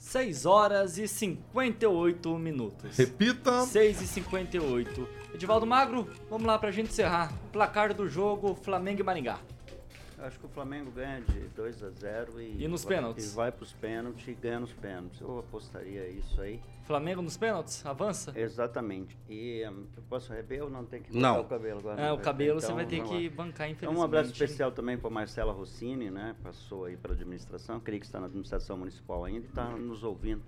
[0.08, 2.96] 6 horas e 58 minutos.
[2.96, 3.66] Repita.
[3.66, 5.10] 6 e 58.
[5.34, 7.34] Edivaldo Magro, vamos lá pra gente encerrar.
[7.52, 9.38] Placar do jogo Flamengo e Maringá.
[10.20, 13.32] Acho que o Flamengo ganha de 2 a 0 e, e nos pênaltis.
[13.32, 15.22] E vai para os pênaltis e ganha nos pênaltis.
[15.22, 16.60] Eu apostaria isso aí.
[16.86, 17.86] Flamengo nos pênaltis?
[17.86, 18.34] Avança?
[18.36, 19.16] Exatamente.
[19.30, 21.42] E um, eu posso reber ou não tem que não.
[21.42, 22.02] o cabelo agora?
[22.02, 24.00] É, o cabelo então, você vai ter que bancar, infelizmente.
[24.00, 26.36] Um abraço especial também para Marcela Rossini, né?
[26.42, 30.04] Passou aí para a administração, creio que está na administração municipal ainda e está nos
[30.04, 30.42] ouvindo.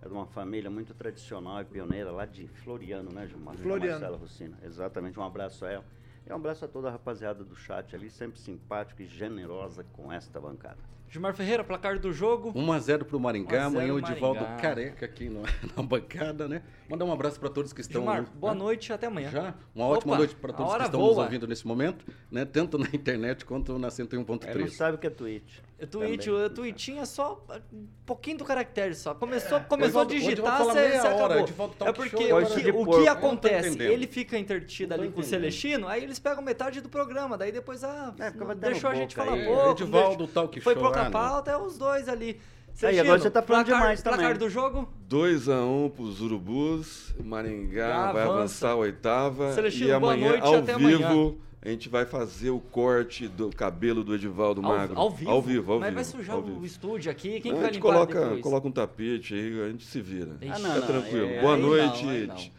[0.00, 3.56] É de uma família muito tradicional e pioneira lá de Floriano, né, Gilmar?
[3.56, 3.98] Floriano.
[3.98, 4.54] Marcela Rossini.
[4.62, 5.18] Exatamente.
[5.18, 5.84] Um abraço a ela.
[6.30, 10.40] Um abraço a toda a rapaziada do chat ali, sempre simpática e generosa com esta
[10.40, 10.97] bancada.
[11.10, 12.52] Gilmar Ferreira, placar do jogo.
[12.52, 13.64] 1x0 pro Maringá.
[13.64, 15.42] Amanhã o Edivaldo careca aqui no,
[15.76, 16.62] na bancada, né?
[16.88, 18.02] Mandar um abraço para todos que estão.
[18.02, 18.58] Gilmar, boa né?
[18.58, 19.30] noite até amanhã.
[19.30, 19.54] Já?
[19.74, 21.10] Uma Opa, ótima noite para todos que estão voa.
[21.10, 22.44] nos ouvindo nesse momento, né?
[22.44, 24.50] Tanto na internet quanto na 101.3.
[24.50, 25.62] Ele não sabe o que é tweet.
[25.80, 27.40] É tweet, o tweetinho é só
[27.72, 29.14] um pouquinho do caractere só.
[29.14, 31.46] Começou, começou a digitar, você acabou.
[31.86, 33.80] é porque o que, o que acontece?
[33.80, 37.84] Ele fica intertido ali com o Celestino, aí eles pegam metade do programa, daí depois,
[37.84, 39.70] ah, é, deixou a gente falar pouco.
[39.70, 40.74] Edivaldo, Talk Foi
[41.04, 42.40] pouca pauta, é os dois ali.
[42.82, 44.38] Aí, agora você tá falando placar, demais placar também.
[44.38, 44.88] do jogo?
[45.08, 47.14] 2x1 um pros Urubus.
[47.24, 49.52] Maringá vai avançar a oitava.
[49.52, 51.34] Celestino, e amanhã, noite, ao vivo, amanhã.
[51.60, 54.96] a gente vai fazer o corte do cabelo do Edivaldo ao, Magro.
[54.96, 55.30] Ao vivo?
[55.30, 57.82] Ao vivo, ao Mas vivo, vai sujar o estúdio aqui, quem não, vai a gente
[57.82, 58.42] limpar coloca, depois?
[58.42, 60.36] coloca um tapete aí, a gente se vira.
[60.40, 61.26] Ixi, não, Fica não, tranquilo.
[61.26, 62.52] é, boa noite, noite.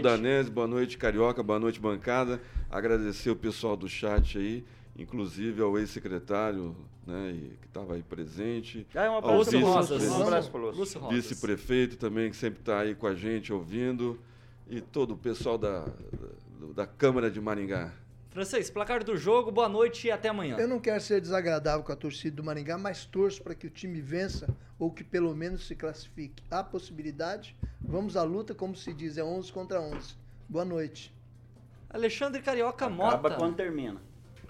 [0.00, 2.40] Danese, boa noite, Carioca, boa noite, bancada.
[2.70, 4.64] Agradecer o pessoal do chat aí,
[4.98, 6.74] inclusive ao ex-secretário
[7.06, 8.86] né, que estava aí presente.
[8.94, 9.56] Ah, um ao abraço.
[9.58, 10.80] Um abraço pro Lúcio.
[10.80, 11.16] Lúcio Rosas.
[11.16, 14.18] vice-prefeito também, que sempre está aí com a gente, ouvindo.
[14.68, 17.92] E todo o pessoal da, da, da Câmara de Maringá.
[18.30, 20.58] Francês, placar do jogo, boa noite e até amanhã.
[20.58, 23.70] Eu não quero ser desagradável com a torcida do Maringá, mas torço para que o
[23.70, 24.46] time vença
[24.78, 26.42] ou que pelo menos se classifique.
[26.50, 27.56] Há possibilidade?
[27.80, 30.16] Vamos à luta, como se diz, é 11 contra 11.
[30.48, 31.14] Boa noite.
[31.88, 33.36] Alexandre Carioca Acaba Mota.
[33.36, 34.02] quando termina.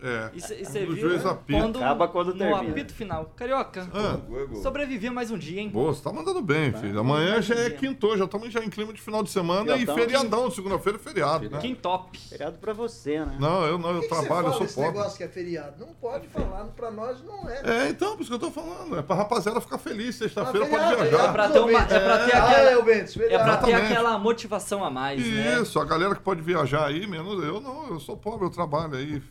[0.03, 0.30] É.
[0.34, 1.61] E você O viu juiz apita.
[1.61, 2.61] quando, Acaba quando no termina.
[2.70, 3.32] apito final.
[3.36, 4.18] Carioca, Ah,
[4.62, 5.68] sobreviveu mais um dia, hein?
[5.70, 6.99] boa, você tá mandando bem, filho.
[7.01, 9.99] Amanhã já é quinto, já estamos já em clima de final de semana e tamo-
[9.99, 10.51] feriadão.
[10.51, 11.59] Segunda-feira é feriado, né?
[11.61, 12.18] Quem top.
[12.18, 13.36] Feriado pra você, né?
[13.40, 14.90] Não, eu não, eu trabalho, eu sou esse pobre.
[14.92, 15.84] negócio que é feriado?
[15.86, 17.86] Não pode falar, pra nós não é.
[17.86, 18.99] É, então, por isso que eu tô falando.
[18.99, 20.14] É pra rapaziada ficar feliz.
[20.16, 21.32] Sexta-feira Ah, pode feriado, É viajar.
[21.32, 23.92] pra ter, uma, é pra ter Ah, aquela, é, o Bentes, é pra ter Exatamente.
[23.92, 25.61] aquela motivação a mais, né?
[25.61, 27.88] Isso, a galera que pode viajar aí, menos eu, não.
[27.88, 29.22] Eu sou pobre, eu trabalho aí.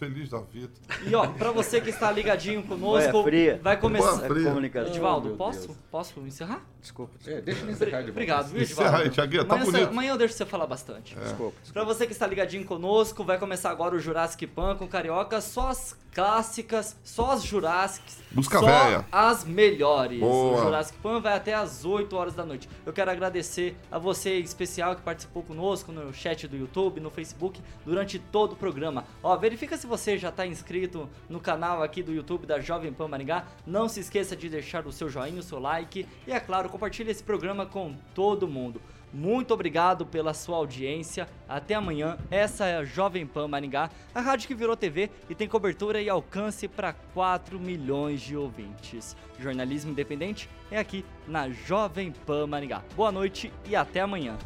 [0.00, 0.72] Feliz da vida.
[1.06, 3.22] E ó, pra você que está ligadinho conosco,
[3.62, 4.16] vai começar.
[4.26, 4.50] Fria.
[4.88, 5.76] Edivaldo, Oh, posso?
[5.90, 6.62] Posso encerrar?
[6.80, 7.12] Desculpa.
[7.26, 9.10] É, deixa ele encerrar de Obrigado, viu, Edivaldo?
[9.46, 11.14] tá amanhã, amanhã eu deixo você falar bastante.
[11.14, 11.56] Desculpa.
[11.72, 15.68] Pra você que está ligadinho conosco, vai começar agora o Jurassic Pan com Carioca, só
[15.68, 19.04] as clássicas, só as Jurassics, Busca só véia.
[19.12, 20.18] as melhores.
[20.20, 20.58] Boa.
[20.58, 22.68] O Jurassic Pan vai até às 8 horas da noite.
[22.84, 27.10] Eu quero agradecer a você em especial que participou conosco no chat do YouTube, no
[27.10, 29.04] Facebook, durante todo o programa.
[29.22, 33.08] Ó, verifica se você já está inscrito no canal aqui do YouTube da Jovem Pan
[33.08, 33.44] Maringá.
[33.66, 37.10] Não se esqueça de deixar o seu joinha, o seu like e, é claro, compartilhe
[37.10, 38.80] esse programa com todo mundo.
[39.12, 41.28] Muito obrigado pela sua audiência.
[41.48, 42.16] Até amanhã.
[42.30, 46.08] Essa é a Jovem Pan Maringá, a rádio que virou TV e tem cobertura e
[46.08, 49.16] alcance para 4 milhões de ouvintes.
[49.38, 52.82] Jornalismo independente é aqui na Jovem Pan Maringá.
[52.96, 54.38] Boa noite e até amanhã.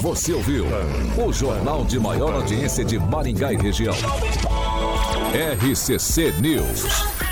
[0.00, 0.64] Você ouviu
[1.24, 3.94] o jornal de maior audiência de Maringá e região.
[5.32, 7.31] RCC News.